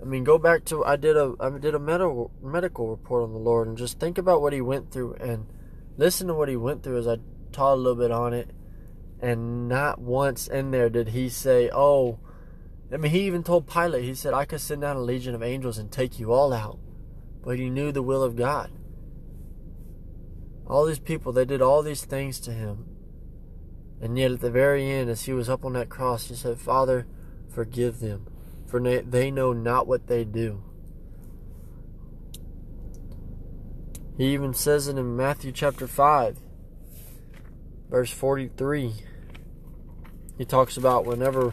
I 0.00 0.04
mean, 0.04 0.24
go 0.24 0.38
back 0.38 0.64
to 0.66 0.84
I 0.84 0.96
did 0.96 1.16
a 1.16 1.34
I 1.40 1.50
did 1.50 1.74
a 1.74 1.78
medical 1.78 2.30
medical 2.42 2.88
report 2.88 3.24
on 3.24 3.32
the 3.32 3.38
Lord, 3.38 3.68
and 3.68 3.76
just 3.76 3.98
think 3.98 4.18
about 4.18 4.42
what 4.42 4.52
he 4.52 4.60
went 4.60 4.90
through, 4.90 5.14
and 5.14 5.46
listen 5.96 6.26
to 6.28 6.34
what 6.34 6.48
he 6.48 6.56
went 6.56 6.82
through 6.82 6.98
as 6.98 7.08
I 7.08 7.18
taught 7.52 7.74
a 7.74 7.76
little 7.76 7.94
bit 7.94 8.10
on 8.10 8.32
it, 8.32 8.50
and 9.20 9.68
not 9.68 10.00
once 10.00 10.46
in 10.46 10.70
there 10.70 10.88
did 10.90 11.08
he 11.08 11.28
say, 11.28 11.70
"Oh." 11.72 12.18
I 12.92 12.98
mean, 12.98 13.10
he 13.10 13.22
even 13.22 13.42
told 13.42 13.66
Pilate, 13.66 14.04
he 14.04 14.14
said, 14.14 14.32
I 14.32 14.44
could 14.44 14.60
send 14.60 14.82
down 14.82 14.96
a 14.96 15.00
legion 15.00 15.34
of 15.34 15.42
angels 15.42 15.76
and 15.76 15.90
take 15.90 16.20
you 16.20 16.32
all 16.32 16.52
out. 16.52 16.78
But 17.42 17.58
he 17.58 17.68
knew 17.68 17.90
the 17.90 18.02
will 18.02 18.22
of 18.22 18.36
God. 18.36 18.70
All 20.68 20.86
these 20.86 21.00
people, 21.00 21.32
they 21.32 21.44
did 21.44 21.60
all 21.60 21.82
these 21.82 22.04
things 22.04 22.38
to 22.40 22.52
him. 22.52 22.86
And 24.00 24.16
yet, 24.16 24.30
at 24.30 24.40
the 24.40 24.50
very 24.50 24.88
end, 24.88 25.10
as 25.10 25.24
he 25.24 25.32
was 25.32 25.48
up 25.48 25.64
on 25.64 25.72
that 25.72 25.88
cross, 25.88 26.28
he 26.28 26.34
said, 26.34 26.60
Father, 26.60 27.06
forgive 27.48 28.00
them, 28.00 28.26
for 28.66 28.80
they 28.80 29.30
know 29.30 29.52
not 29.52 29.86
what 29.86 30.06
they 30.06 30.24
do. 30.24 30.62
He 34.16 34.32
even 34.32 34.54
says 34.54 34.88
it 34.88 34.96
in 34.96 35.16
Matthew 35.16 35.52
chapter 35.52 35.86
5, 35.86 36.38
verse 37.90 38.10
43. 38.10 38.94
He 40.38 40.44
talks 40.44 40.76
about 40.76 41.04
whenever 41.04 41.52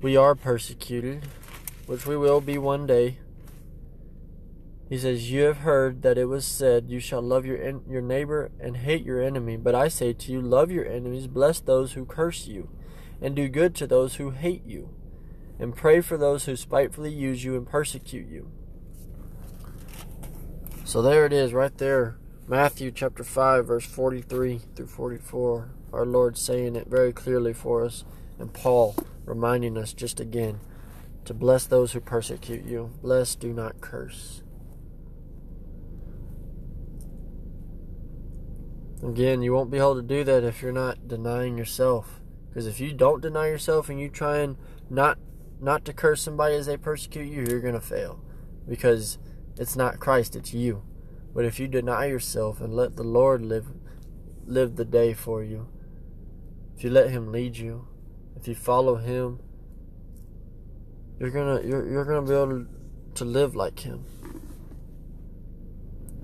we 0.00 0.16
are 0.16 0.34
persecuted, 0.34 1.26
which 1.86 2.06
we 2.06 2.16
will 2.16 2.40
be 2.40 2.58
one 2.58 2.86
day. 2.86 3.18
He 4.88 4.98
says, 4.98 5.30
You 5.30 5.42
have 5.44 5.58
heard 5.58 6.02
that 6.02 6.18
it 6.18 6.26
was 6.26 6.44
said, 6.44 6.90
You 6.90 7.00
shall 7.00 7.22
love 7.22 7.44
your, 7.44 7.60
en- 7.60 7.82
your 7.88 8.02
neighbor 8.02 8.50
and 8.60 8.76
hate 8.76 9.04
your 9.04 9.20
enemy. 9.20 9.56
But 9.56 9.74
I 9.74 9.88
say 9.88 10.12
to 10.12 10.32
you, 10.32 10.40
Love 10.40 10.70
your 10.70 10.86
enemies, 10.86 11.26
bless 11.26 11.58
those 11.58 11.94
who 11.94 12.04
curse 12.04 12.46
you, 12.46 12.68
and 13.20 13.34
do 13.34 13.48
good 13.48 13.74
to 13.76 13.86
those 13.86 14.16
who 14.16 14.30
hate 14.30 14.64
you, 14.64 14.90
and 15.58 15.76
pray 15.76 16.00
for 16.00 16.16
those 16.16 16.44
who 16.44 16.56
spitefully 16.56 17.12
use 17.12 17.44
you 17.44 17.56
and 17.56 17.66
persecute 17.66 18.28
you. 18.28 18.50
So 20.84 21.00
there 21.00 21.24
it 21.24 21.32
is, 21.32 21.52
right 21.52 21.76
there. 21.78 22.16
Matthew 22.46 22.90
chapter 22.90 23.24
5, 23.24 23.66
verse 23.66 23.86
43 23.86 24.60
through 24.76 24.86
44. 24.86 25.70
Our 25.92 26.04
Lord 26.04 26.36
saying 26.36 26.76
it 26.76 26.88
very 26.88 27.12
clearly 27.12 27.52
for 27.52 27.84
us, 27.84 28.04
and 28.38 28.52
Paul 28.52 28.94
reminding 29.24 29.78
us 29.78 29.92
just 29.92 30.20
again 30.20 30.60
to 31.24 31.32
bless 31.32 31.66
those 31.66 31.92
who 31.92 32.00
persecute 32.00 32.64
you. 32.64 32.90
Bless, 33.00 33.34
do 33.34 33.52
not 33.52 33.80
curse. 33.80 34.42
Again, 39.02 39.42
you 39.42 39.52
won't 39.52 39.70
be 39.70 39.78
able 39.78 39.96
to 39.96 40.02
do 40.02 40.24
that 40.24 40.44
if 40.44 40.62
you're 40.62 40.72
not 40.72 41.08
denying 41.08 41.58
yourself. 41.58 42.20
Because 42.48 42.66
if 42.66 42.80
you 42.80 42.92
don't 42.92 43.20
deny 43.20 43.48
yourself 43.48 43.88
and 43.88 44.00
you 44.00 44.08
try 44.08 44.38
and 44.38 44.56
not 44.88 45.18
not 45.64 45.84
to 45.86 45.92
curse 45.92 46.20
somebody 46.20 46.54
as 46.54 46.66
they 46.66 46.76
persecute 46.76 47.24
you, 47.24 47.46
you're 47.48 47.60
going 47.60 47.74
to 47.74 47.80
fail. 47.80 48.20
Because 48.68 49.18
it's 49.56 49.76
not 49.76 49.98
Christ, 49.98 50.36
it's 50.36 50.52
you. 50.52 50.82
But 51.34 51.44
if 51.44 51.58
you 51.58 51.66
deny 51.66 52.06
yourself 52.06 52.60
and 52.60 52.74
let 52.74 52.96
the 52.96 53.02
Lord 53.02 53.42
live 53.44 53.66
live 54.46 54.76
the 54.76 54.84
day 54.84 55.14
for 55.14 55.42
you, 55.42 55.68
if 56.76 56.84
you 56.84 56.90
let 56.90 57.10
him 57.10 57.32
lead 57.32 57.56
you, 57.56 57.86
if 58.36 58.46
you 58.46 58.54
follow 58.54 58.96
him, 58.96 59.40
you're 61.18 61.30
going 61.30 61.62
to 61.62 61.66
you're, 61.66 61.90
you're 61.90 62.04
going 62.04 62.24
to 62.24 62.30
be 62.30 62.36
able 62.36 62.66
to 63.14 63.24
live 63.24 63.56
like 63.56 63.80
him. 63.80 64.04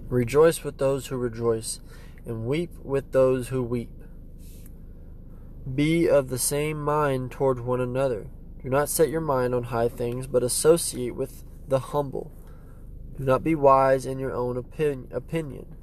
Rejoice 0.08 0.62
with 0.62 0.78
those 0.78 1.06
who 1.06 1.16
rejoice 1.16 1.80
and 2.26 2.44
weep 2.44 2.70
with 2.82 3.12
those 3.12 3.48
who 3.48 3.62
weep. 3.62 3.90
Be 5.72 6.08
of 6.08 6.28
the 6.28 6.38
same 6.38 6.82
mind 6.82 7.30
toward 7.30 7.60
one 7.60 7.80
another. 7.80 8.28
Do 8.62 8.68
not 8.68 8.88
set 8.88 9.08
your 9.08 9.20
mind 9.22 9.54
on 9.54 9.64
high 9.64 9.88
things, 9.88 10.26
but 10.26 10.42
associate 10.42 11.14
with 11.14 11.44
the 11.66 11.78
humble. 11.78 12.32
Do 13.16 13.24
not 13.24 13.42
be 13.42 13.54
wise 13.54 14.04
in 14.04 14.18
your 14.18 14.32
own 14.32 14.56
opinion. 14.56 15.76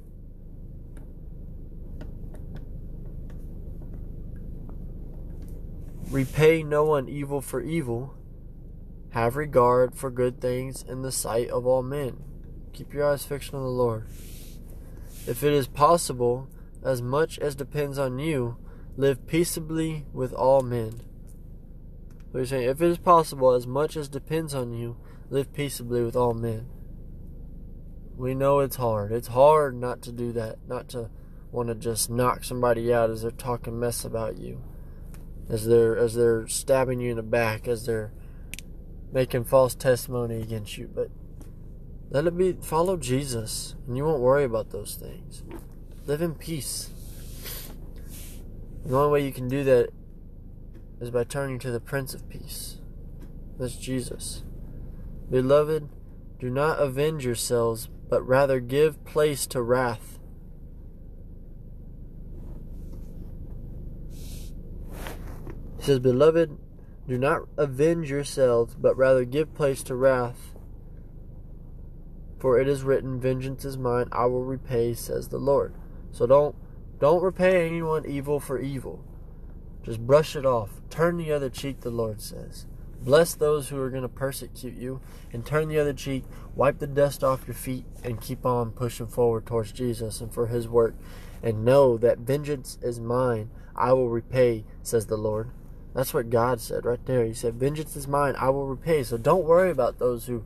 Repay 6.10 6.62
no 6.62 6.84
one 6.84 7.08
evil 7.08 7.40
for 7.40 7.60
evil. 7.60 8.14
Have 9.10 9.36
regard 9.36 9.94
for 9.94 10.10
good 10.10 10.40
things 10.40 10.82
in 10.82 11.02
the 11.02 11.12
sight 11.12 11.48
of 11.50 11.66
all 11.66 11.82
men. 11.82 12.22
Keep 12.72 12.94
your 12.94 13.10
eyes 13.10 13.24
fixed 13.24 13.52
on 13.52 13.62
the 13.62 13.68
Lord. 13.68 14.06
If 15.26 15.42
it 15.42 15.52
is 15.52 15.66
possible, 15.66 16.48
as 16.82 17.02
much 17.02 17.38
as 17.40 17.54
depends 17.54 17.98
on 17.98 18.18
you, 18.18 18.56
live 18.96 19.26
peaceably 19.26 20.06
with 20.12 20.32
all 20.32 20.62
men. 20.62 21.02
So 22.32 22.38
he's 22.38 22.50
saying, 22.50 22.68
if 22.68 22.82
it 22.82 22.88
is 22.88 22.98
possible, 22.98 23.52
as 23.52 23.66
much 23.66 23.96
as 23.96 24.08
depends 24.08 24.54
on 24.54 24.72
you, 24.72 24.96
live 25.30 25.52
peaceably 25.52 26.02
with 26.02 26.16
all 26.16 26.34
men. 26.34 26.68
We 28.16 28.34
know 28.34 28.60
it's 28.60 28.76
hard. 28.76 29.12
It's 29.12 29.28
hard 29.28 29.76
not 29.76 30.02
to 30.02 30.12
do 30.12 30.32
that, 30.32 30.58
not 30.66 30.88
to 30.90 31.10
want 31.50 31.68
to 31.68 31.74
just 31.74 32.10
knock 32.10 32.44
somebody 32.44 32.92
out 32.92 33.10
as 33.10 33.22
they're 33.22 33.30
talking 33.30 33.78
mess 33.78 34.04
about 34.04 34.36
you, 34.36 34.62
as 35.48 35.66
they're 35.66 35.96
as 35.96 36.14
they're 36.14 36.46
stabbing 36.48 37.00
you 37.00 37.10
in 37.12 37.16
the 37.16 37.22
back, 37.22 37.68
as 37.68 37.86
they're 37.86 38.12
making 39.12 39.44
false 39.44 39.74
testimony 39.74 40.42
against 40.42 40.76
you. 40.76 40.90
But 40.92 41.10
let 42.10 42.26
it 42.26 42.36
be 42.36 42.54
follow 42.54 42.96
Jesus, 42.96 43.74
and 43.86 43.96
you 43.96 44.04
won't 44.04 44.20
worry 44.20 44.44
about 44.44 44.70
those 44.70 44.96
things. 44.96 45.44
Live 46.06 46.22
in 46.22 46.34
peace. 46.34 46.90
The 48.84 48.96
only 48.96 49.12
way 49.12 49.24
you 49.26 49.32
can 49.32 49.48
do 49.48 49.64
that 49.64 49.90
is 51.00 51.10
by 51.10 51.24
turning 51.24 51.58
to 51.60 51.70
the 51.70 51.80
Prince 51.80 52.14
of 52.14 52.28
Peace. 52.28 52.78
That's 53.58 53.76
Jesus. 53.76 54.42
Beloved, 55.30 55.88
do 56.38 56.50
not 56.50 56.80
avenge 56.80 57.24
yourselves, 57.24 57.88
but 58.08 58.26
rather 58.26 58.60
give 58.60 59.04
place 59.04 59.46
to 59.48 59.60
wrath. 59.62 60.18
He 65.78 65.84
says, 65.84 65.98
Beloved, 65.98 66.56
do 67.06 67.18
not 67.18 67.42
avenge 67.56 68.10
yourselves, 68.10 68.74
but 68.74 68.96
rather 68.96 69.24
give 69.24 69.54
place 69.54 69.82
to 69.84 69.94
wrath. 69.94 70.54
For 72.38 72.60
it 72.60 72.68
is 72.68 72.82
written, 72.82 73.20
Vengeance 73.20 73.64
is 73.64 73.76
mine, 73.76 74.08
I 74.12 74.26
will 74.26 74.44
repay, 74.44 74.94
says 74.94 75.28
the 75.28 75.38
Lord. 75.38 75.74
So 76.12 76.26
don't 76.26 76.54
don't 77.00 77.22
repay 77.22 77.66
anyone 77.66 78.04
evil 78.06 78.40
for 78.40 78.58
evil. 78.58 79.04
Just 79.82 80.06
brush 80.06 80.36
it 80.36 80.44
off. 80.44 80.70
Turn 80.90 81.16
the 81.16 81.32
other 81.32 81.48
cheek, 81.48 81.80
the 81.80 81.90
Lord 81.90 82.20
says. 82.20 82.66
Bless 83.00 83.34
those 83.34 83.68
who 83.68 83.80
are 83.80 83.90
going 83.90 84.02
to 84.02 84.08
persecute 84.08 84.74
you 84.74 85.00
and 85.32 85.46
turn 85.46 85.68
the 85.68 85.78
other 85.78 85.92
cheek. 85.92 86.24
Wipe 86.54 86.78
the 86.78 86.86
dust 86.86 87.22
off 87.22 87.46
your 87.46 87.54
feet 87.54 87.84
and 88.02 88.20
keep 88.20 88.44
on 88.44 88.72
pushing 88.72 89.06
forward 89.06 89.46
towards 89.46 89.72
Jesus 89.72 90.20
and 90.20 90.32
for 90.32 90.48
his 90.48 90.68
work. 90.68 90.94
And 91.42 91.64
know 91.64 91.96
that 91.98 92.18
vengeance 92.18 92.78
is 92.82 92.98
mine. 92.98 93.50
I 93.76 93.92
will 93.92 94.08
repay, 94.08 94.64
says 94.82 95.06
the 95.06 95.16
Lord. 95.16 95.50
That's 95.94 96.12
what 96.12 96.30
God 96.30 96.60
said 96.60 96.84
right 96.84 97.04
there. 97.06 97.24
He 97.24 97.34
said, 97.34 97.54
Vengeance 97.54 97.96
is 97.96 98.08
mine. 98.08 98.34
I 98.36 98.50
will 98.50 98.66
repay. 98.66 99.04
So 99.04 99.16
don't 99.16 99.44
worry 99.44 99.70
about 99.70 99.98
those 99.98 100.26
who 100.26 100.44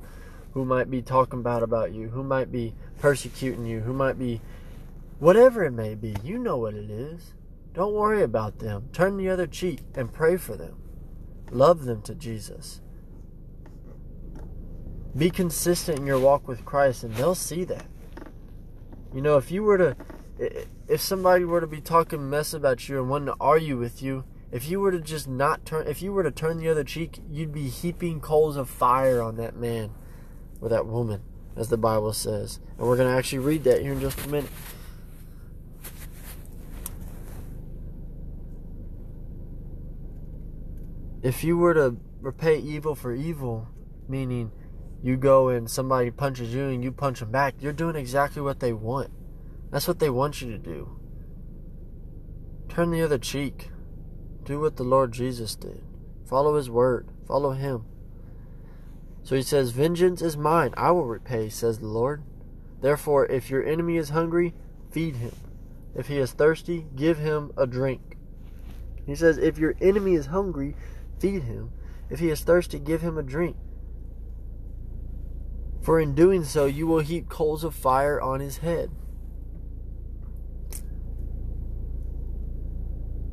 who 0.53 0.65
might 0.65 0.91
be 0.91 1.01
talking 1.01 1.43
bad 1.43 1.63
about 1.63 1.93
you, 1.93 2.09
who 2.09 2.23
might 2.23 2.53
be 2.53 2.75
persecuting 2.99 3.65
you, 3.65 3.81
who 3.81 3.93
might 3.93 4.19
be 4.19 4.41
whatever 5.19 5.65
it 5.65 5.71
may 5.71 5.95
be. 5.95 6.15
You 6.23 6.39
know 6.39 6.59
what 6.59 6.75
it 6.75 6.91
is. 6.91 7.33
Don't 7.75 7.95
worry 7.95 8.23
about 8.23 8.59
them. 8.59 8.89
Turn 8.93 9.17
the 9.17 9.31
other 9.31 9.47
cheek 9.47 9.81
and 9.95 10.13
pray 10.13 10.37
for 10.37 10.57
them. 10.57 10.77
Love 11.51 11.85
them 11.85 12.03
to 12.03 12.15
Jesus. 12.15 12.81
Be 15.17 15.31
consistent 15.31 15.99
in 15.99 16.07
your 16.07 16.19
walk 16.19 16.49
with 16.49 16.65
Christ, 16.65 17.03
and 17.03 17.15
they'll 17.15 17.35
see 17.35 17.65
that. 17.65 17.87
You 19.15 19.21
know, 19.21 19.37
if 19.37 19.51
you 19.51 19.63
were 19.63 19.79
to, 19.79 19.97
if 20.89 21.01
somebody 21.01 21.45
were 21.45 21.61
to 21.61 21.67
be 21.67 21.81
talking 21.81 22.31
mess 22.31 22.55
about 22.55 22.89
you 22.89 22.99
and 22.99 23.11
wanting 23.11 23.27
to 23.27 23.37
argue 23.41 23.77
with 23.79 24.03
you, 24.03 24.25
if 24.51 24.69
you 24.69 24.81
were 24.81 24.91
to 24.91 25.01
just 25.01 25.29
not 25.29 25.65
turn, 25.65 25.87
if 25.87 26.03
you 26.03 26.13
were 26.13 26.23
to 26.23 26.31
turn 26.31 26.59
the 26.59 26.69
other 26.69 26.85
cheek, 26.85 27.21
you'd 27.31 27.53
be 27.53 27.69
heaping 27.69 28.21
coals 28.21 28.57
of 28.57 28.69
fire 28.69 29.23
on 29.23 29.37
that 29.37 29.57
man 29.57 29.91
or 30.61 30.69
that 30.69 30.87
woman, 30.87 31.23
as 31.57 31.69
the 31.69 31.79
Bible 31.79 32.13
says. 32.13 32.61
And 32.79 32.87
we're 32.87 32.97
going 32.97 33.11
to 33.11 33.17
actually 33.17 33.41
read 33.41 33.65
that 33.65 33.83
here 33.83 33.93
in 33.93 34.01
just 34.01 34.23
a 34.25 34.29
minute. 34.29 34.51
If 41.23 41.45
you 41.45 41.57
were 41.57 41.75
to 41.75 41.97
repay 42.21 42.59
evil 42.59 42.95
for 42.95 43.13
evil, 43.15 43.69
meaning 44.09 44.51
you 45.03 45.17
go 45.17 45.49
and 45.49 45.71
somebody 45.71 46.11
punches 46.11 46.55
you 46.55 46.65
and 46.65 46.83
you 46.83 46.93
punch 46.93 47.21
them 47.21 47.31
back, 47.31 47.55
you're 47.61 47.73
doing 47.73 47.97
exactly 47.97 48.43
what 48.43 48.61
they 48.61 48.73
want. 48.73 49.11
That's 49.71 49.89
what 49.89 49.99
they 49.99 50.11
want 50.11 50.43
you 50.43 50.51
to 50.51 50.59
do. 50.59 50.99
Turn 52.69 52.91
the 52.91 53.03
other 53.03 53.19
cheek. 53.19 53.71
Do 54.45 54.61
what 54.61 54.77
the 54.77 54.83
Lord 54.83 55.13
Jesus 55.13 55.55
did. 55.55 55.83
Follow 56.27 56.57
his 56.57 56.71
word. 56.71 57.09
Follow 57.27 57.53
him. 57.53 57.85
So 59.23 59.37
he 59.37 59.43
says, 59.43 59.71
Vengeance 59.71 60.23
is 60.23 60.37
mine. 60.37 60.75
I 60.77 60.91
will 60.91 61.07
repay, 61.07 61.49
says 61.49 61.79
the 61.79 61.87
Lord. 61.87 62.23
Therefore, 62.81 63.27
if 63.27 63.51
your 63.51 63.65
enemy 63.65 63.97
is 63.97 64.09
hungry, 64.09 64.55
feed 64.91 65.17
him. 65.17 65.33
If 65.95 66.09
he 66.09 66.19
is 66.19 66.33
thirsty, 66.33 66.87
give 66.97 67.19
him 67.19 67.53
a 67.57 67.67
drink. 67.67 68.17
He 69.07 69.15
says, 69.15 69.39
If 69.39 69.59
your 69.59 69.75
enemy 69.81 70.15
is 70.15 70.27
hungry, 70.27 70.75
feed 71.23 71.45
him. 71.45 71.71
If 72.11 72.19
he 72.19 72.31
is 72.31 72.41
thirsty, 72.41 72.81
give 72.81 73.01
him 73.01 73.17
a 73.17 73.23
drink. 73.23 73.57
For 75.83 76.01
in 76.01 76.15
doing 76.15 76.45
so, 76.45 76.67
you 76.67 76.87
will 76.87 76.99
heap 76.99 77.29
coals 77.29 77.63
of 77.65 77.75
fire 77.75 78.21
on 78.21 78.41
his 78.41 78.59
head. 78.59 78.91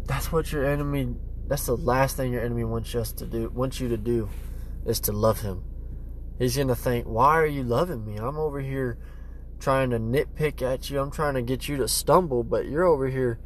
That's 0.06 0.32
what 0.32 0.52
your 0.52 0.66
enemy, 0.66 1.16
that's 1.48 1.66
the 1.66 1.76
last 1.76 2.16
thing 2.16 2.32
your 2.32 2.44
enemy 2.44 2.64
wants 2.64 2.94
us 2.96 3.12
to 3.14 3.26
do, 3.26 3.50
wants 3.50 3.80
you 3.80 3.90
to 3.90 3.98
do, 3.98 4.30
is 4.86 5.00
to 5.02 5.12
love 5.12 5.42
him. 5.42 5.64
He's 6.38 6.56
going 6.56 6.70
to 6.70 6.76
think, 6.76 7.06
why 7.06 7.38
are 7.38 7.46
you 7.46 7.64
loving 7.64 8.06
me? 8.06 8.18
I'm 8.18 8.38
over 8.38 8.60
here 8.60 8.98
trying 9.60 9.90
to 9.90 10.00
nitpick 10.00 10.62
at 10.62 10.90
you. 10.90 11.00
I'm 11.00 11.12
trying 11.12 11.34
to 11.34 11.42
get 11.42 11.68
you 11.68 11.78
to 11.78 11.88
stumble, 11.88 12.44
but 12.44 12.66
you're 12.66 12.86
over 12.86 13.08
here 13.08 13.40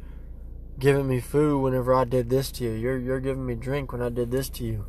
giving 0.78 1.06
me 1.06 1.20
food 1.20 1.60
whenever 1.60 1.94
I 1.94 2.04
did 2.04 2.30
this 2.30 2.50
to 2.52 2.64
you. 2.64 2.72
You're 2.72 2.98
you're 2.98 3.20
giving 3.20 3.46
me 3.46 3.54
drink 3.54 3.92
when 3.92 4.02
I 4.02 4.08
did 4.08 4.30
this 4.30 4.48
to 4.50 4.64
you. 4.64 4.86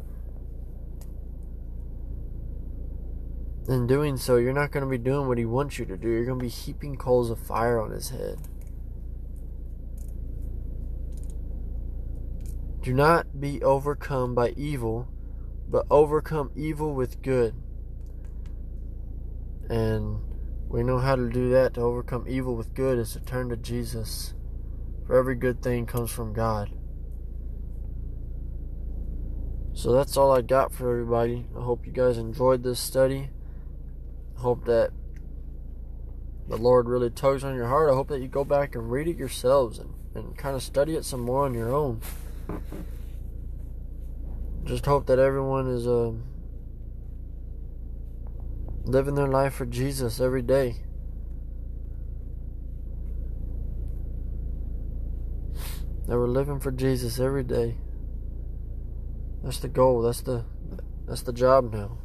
In 3.68 3.88
doing 3.88 4.18
so, 4.18 4.36
you're 4.36 4.54
not 4.54 4.72
going 4.72 4.84
to 4.84 4.90
be 4.90 5.00
doing 5.00 5.28
what 5.28 5.40
he 5.40 5.46
wants 5.46 5.80
you 5.80 5.86
to 5.86 5.98
do. 5.98 6.08
You're 6.08 6.26
going 6.26 6.38
to 6.38 6.44
be 6.44 6.50
heaping 6.50 6.98
coals 6.98 7.32
of 7.32 7.40
fire 7.40 7.82
on 7.82 7.90
his 7.92 8.10
head. 8.10 8.38
Do 12.84 12.94
not 12.94 13.42
be 13.42 13.64
overcome 13.64 14.36
by 14.36 14.50
evil, 14.50 15.08
but 15.68 15.88
overcome 15.90 16.52
evil 16.56 16.94
with 16.94 17.24
good. 17.24 17.56
And 19.68 20.20
we 20.70 20.84
know 20.84 21.00
how 21.00 21.16
to 21.16 21.28
do 21.28 21.50
that 21.50 21.74
to 21.74 21.82
overcome 21.82 22.26
evil 22.28 22.56
with 22.56 22.76
good 22.76 23.00
is 23.00 23.14
to 23.14 23.20
turn 23.20 23.50
to 23.50 23.58
Jesus. 23.58 24.36
For 25.06 25.18
every 25.18 25.36
good 25.36 25.62
thing 25.62 25.86
comes 25.86 26.12
from 26.12 26.34
God. 26.34 26.72
So 29.74 29.92
that's 29.92 30.16
all 30.16 30.32
I 30.32 30.42
got 30.42 30.74
for 30.74 30.90
everybody. 30.90 31.48
I 31.56 31.62
hope 31.62 31.86
you 31.86 31.92
guys 31.92 32.18
enjoyed 32.18 32.64
this 32.64 32.80
study. 32.80 33.30
I 34.38 34.40
hope 34.40 34.66
that 34.66 34.92
the 36.48 36.58
Lord 36.58 36.88
really 36.88 37.10
tugs 37.10 37.44
on 37.44 37.56
your 37.56 37.68
heart. 37.68 37.92
I 37.92 37.94
hope 37.94 38.08
that 38.08 38.22
you 38.22 38.28
go 38.28 38.46
back 38.46 38.76
and 38.76 38.90
read 38.90 39.08
it 39.08 39.18
yourselves 39.18 39.80
and, 39.80 39.94
and 40.16 40.38
kind 40.38 40.56
of 40.56 40.64
study 40.64 40.96
it 40.96 41.06
some 41.06 41.22
more 41.22 41.46
on 41.46 41.54
your 41.54 41.74
own. 41.74 42.02
Just 44.64 44.86
hope 44.86 45.06
that 45.08 45.20
everyone 45.20 45.68
is 45.68 45.86
uh, 45.86 46.14
living 48.86 49.16
their 49.16 49.28
life 49.28 49.54
for 49.54 49.66
Jesus 49.66 50.20
every 50.20 50.42
day. 50.42 50.85
That 56.08 56.18
we're 56.18 56.28
living 56.28 56.60
for 56.60 56.72
Jesus 56.72 57.20
every 57.20 57.44
day. 57.44 57.78
That's 59.44 59.60
the 59.60 59.68
goal. 59.68 60.02
That's 60.02 60.22
the 60.22 60.46
that's 61.08 61.22
the 61.22 61.34
job 61.34 61.74
now. 61.74 61.98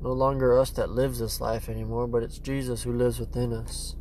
No 0.00 0.12
longer 0.12 0.58
us 0.58 0.70
that 0.72 0.90
lives 0.90 1.18
this 1.18 1.40
life 1.40 1.68
anymore, 1.68 2.06
but 2.06 2.22
it's 2.22 2.38
Jesus 2.38 2.82
who 2.82 2.92
lives 2.92 3.18
within 3.18 3.52
us. 3.52 3.96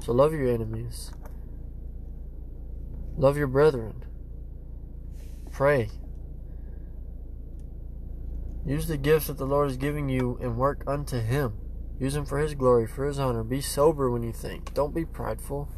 So 0.00 0.12
love 0.12 0.32
your 0.32 0.48
enemies. 0.48 1.12
Love 3.16 3.36
your 3.36 3.46
brethren. 3.46 4.04
Pray. 5.50 5.90
Use 8.64 8.86
the 8.86 8.96
gifts 8.96 9.26
that 9.26 9.36
the 9.38 9.46
Lord 9.46 9.70
is 9.70 9.76
giving 9.76 10.08
you 10.08 10.38
and 10.40 10.56
work 10.56 10.82
unto 10.86 11.20
Him. 11.20 11.54
Use 11.98 12.14
them 12.14 12.24
for 12.24 12.38
His 12.38 12.54
glory, 12.54 12.86
for 12.86 13.06
His 13.06 13.18
honor. 13.18 13.44
Be 13.44 13.60
sober 13.60 14.10
when 14.10 14.22
you 14.22 14.32
think. 14.32 14.72
Don't 14.72 14.94
be 14.94 15.04
prideful. 15.04 15.68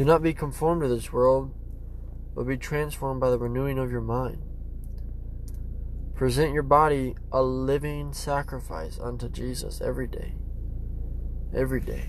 Do 0.00 0.06
not 0.06 0.22
be 0.22 0.32
conformed 0.32 0.80
to 0.80 0.88
this 0.88 1.12
world, 1.12 1.52
but 2.34 2.46
be 2.46 2.56
transformed 2.56 3.20
by 3.20 3.28
the 3.28 3.36
renewing 3.36 3.78
of 3.78 3.92
your 3.92 4.00
mind. 4.00 4.40
Present 6.14 6.54
your 6.54 6.62
body 6.62 7.16
a 7.30 7.42
living 7.42 8.14
sacrifice 8.14 8.98
unto 8.98 9.28
Jesus 9.28 9.82
every 9.82 10.06
day. 10.06 10.32
Every 11.54 11.82
day. 11.82 12.04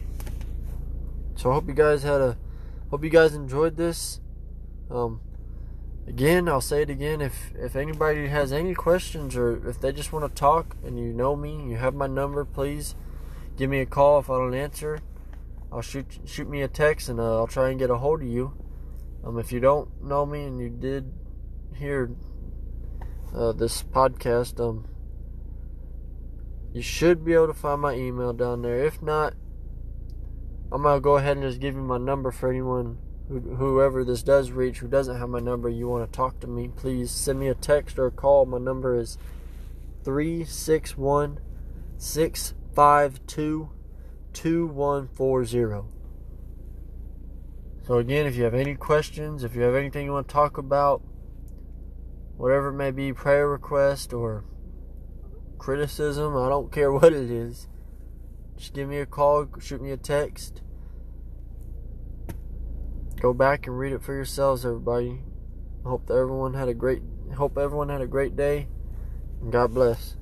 So 1.36 1.52
I 1.52 1.56
hope 1.56 1.68
you 1.68 1.74
guys 1.74 2.04
had 2.04 2.22
a 2.22 2.38
hope 2.92 3.04
you 3.04 3.10
guys 3.10 3.36
enjoyed 3.36 3.76
this. 3.76 4.22
Um 4.90 5.20
again, 6.08 6.48
I'll 6.48 6.62
say 6.62 6.84
it 6.84 6.90
again 6.90 7.20
if 7.20 7.52
if 7.56 7.76
anybody 7.76 8.30
has 8.30 8.54
any 8.54 8.74
questions 8.74 9.36
or 9.36 9.68
if 9.68 9.82
they 9.82 9.92
just 9.92 10.14
want 10.14 10.34
to 10.34 10.34
talk 10.34 10.78
and 10.86 10.98
you 10.98 11.12
know 11.12 11.36
me, 11.36 11.62
you 11.70 11.76
have 11.76 11.94
my 11.94 12.08
number, 12.08 12.46
please 12.46 12.96
give 13.58 13.70
me 13.70 13.82
a 13.82 13.86
call 13.86 14.20
if 14.20 14.30
I 14.30 14.38
don't 14.38 14.54
answer. 14.54 15.02
I'll 15.72 15.82
shoot 15.82 16.06
shoot 16.26 16.50
me 16.50 16.62
a 16.62 16.68
text 16.68 17.08
and 17.08 17.20
uh, 17.20 17.38
I'll 17.38 17.48
try 17.48 17.70
and 17.70 17.80
get 17.80 17.90
a 17.90 17.98
hold 17.98 18.22
of 18.22 18.28
you. 18.28 18.54
Um, 19.24 19.40
if 19.40 19.52
you 19.52 19.60
don't 19.60 20.04
know 20.04 20.26
me 20.26 20.44
and 20.44 20.60
you 20.60 20.70
did 20.70 21.12
hear 21.76 22.12
uh, 23.34 23.54
this 23.54 23.84
podcast, 23.84 24.60
um, 24.60 24.86
you 26.74 26.82
should 26.82 27.24
be 27.24 27.34
able 27.34 27.48
to 27.48 27.54
find 27.54 27.82
my 27.82 27.94
email 27.94 28.34
down 28.34 28.62
there. 28.62 28.84
If 28.84 29.02
not, 29.02 29.34
I'm 30.72 30.84
gonna 30.84 31.00
go 31.00 31.18
ahead 31.18 31.38
and 31.38 31.46
just 31.46 31.62
give 31.62 31.76
you 31.76 31.82
my 31.82 31.98
number 31.98 32.32
for 32.32 32.50
anyone, 32.50 32.98
who, 33.30 33.40
whoever 33.40 34.04
this 34.04 34.24
does 34.24 34.52
reach, 34.52 34.80
who 34.80 34.88
doesn't 34.88 35.18
have 35.18 35.30
my 35.30 35.40
number. 35.40 35.70
You 35.70 35.88
want 35.88 36.12
to 36.12 36.16
talk 36.16 36.40
to 36.42 36.48
me? 36.48 36.70
Please 36.76 37.12
send 37.12 37.40
me 37.40 37.48
a 37.48 37.56
text 37.56 37.98
or 37.98 38.08
a 38.08 38.12
call. 38.12 38.46
My 38.46 38.58
number 38.58 38.98
is 38.98 39.18
three 40.04 40.44
six 40.44 40.98
one 40.98 41.40
six 41.98 42.54
five 42.74 43.26
two. 43.28 43.70
2140. 44.34 45.88
So, 47.86 47.98
again, 47.98 48.26
if 48.26 48.36
you 48.36 48.44
have 48.44 48.54
any 48.54 48.76
questions, 48.76 49.44
if 49.44 49.56
you 49.56 49.62
have 49.62 49.76
anything 49.76 50.06
you 50.06 50.12
want 50.12 50.28
to 50.28 50.34
talk 50.34 50.58
about, 50.58 51.02
whatever 52.38 52.70
it 52.70 52.74
may 52.74 52.92
be, 52.92 53.14
prayer 53.14 53.48
request 53.48 54.14
or 54.14 54.46
criticism, 55.58 56.36
I 56.38 56.50
don't 56.50 56.72
care 56.72 56.92
what 56.94 57.14
it 57.14 57.30
is, 57.32 57.68
just 58.58 58.74
give 58.74 58.88
me 58.88 58.98
a 58.98 59.06
call, 59.06 59.48
shoot 59.60 59.82
me 59.82 59.92
a 59.92 59.98
text. 59.98 60.62
Go 63.20 63.34
back 63.34 63.68
and 63.68 63.78
read 63.78 63.94
it 63.94 64.02
for 64.02 64.14
yourselves, 64.14 64.66
everybody. 64.66 65.22
Hope 65.84 66.10
everyone 66.10 66.54
had 66.54 66.70
a 66.70 66.74
great 66.74 67.02
hope 67.36 67.58
everyone 67.58 67.90
had 67.90 68.02
a 68.02 68.08
great 68.08 68.36
day 68.36 68.68
and 69.42 69.52
God 69.52 69.74
bless. 69.74 70.16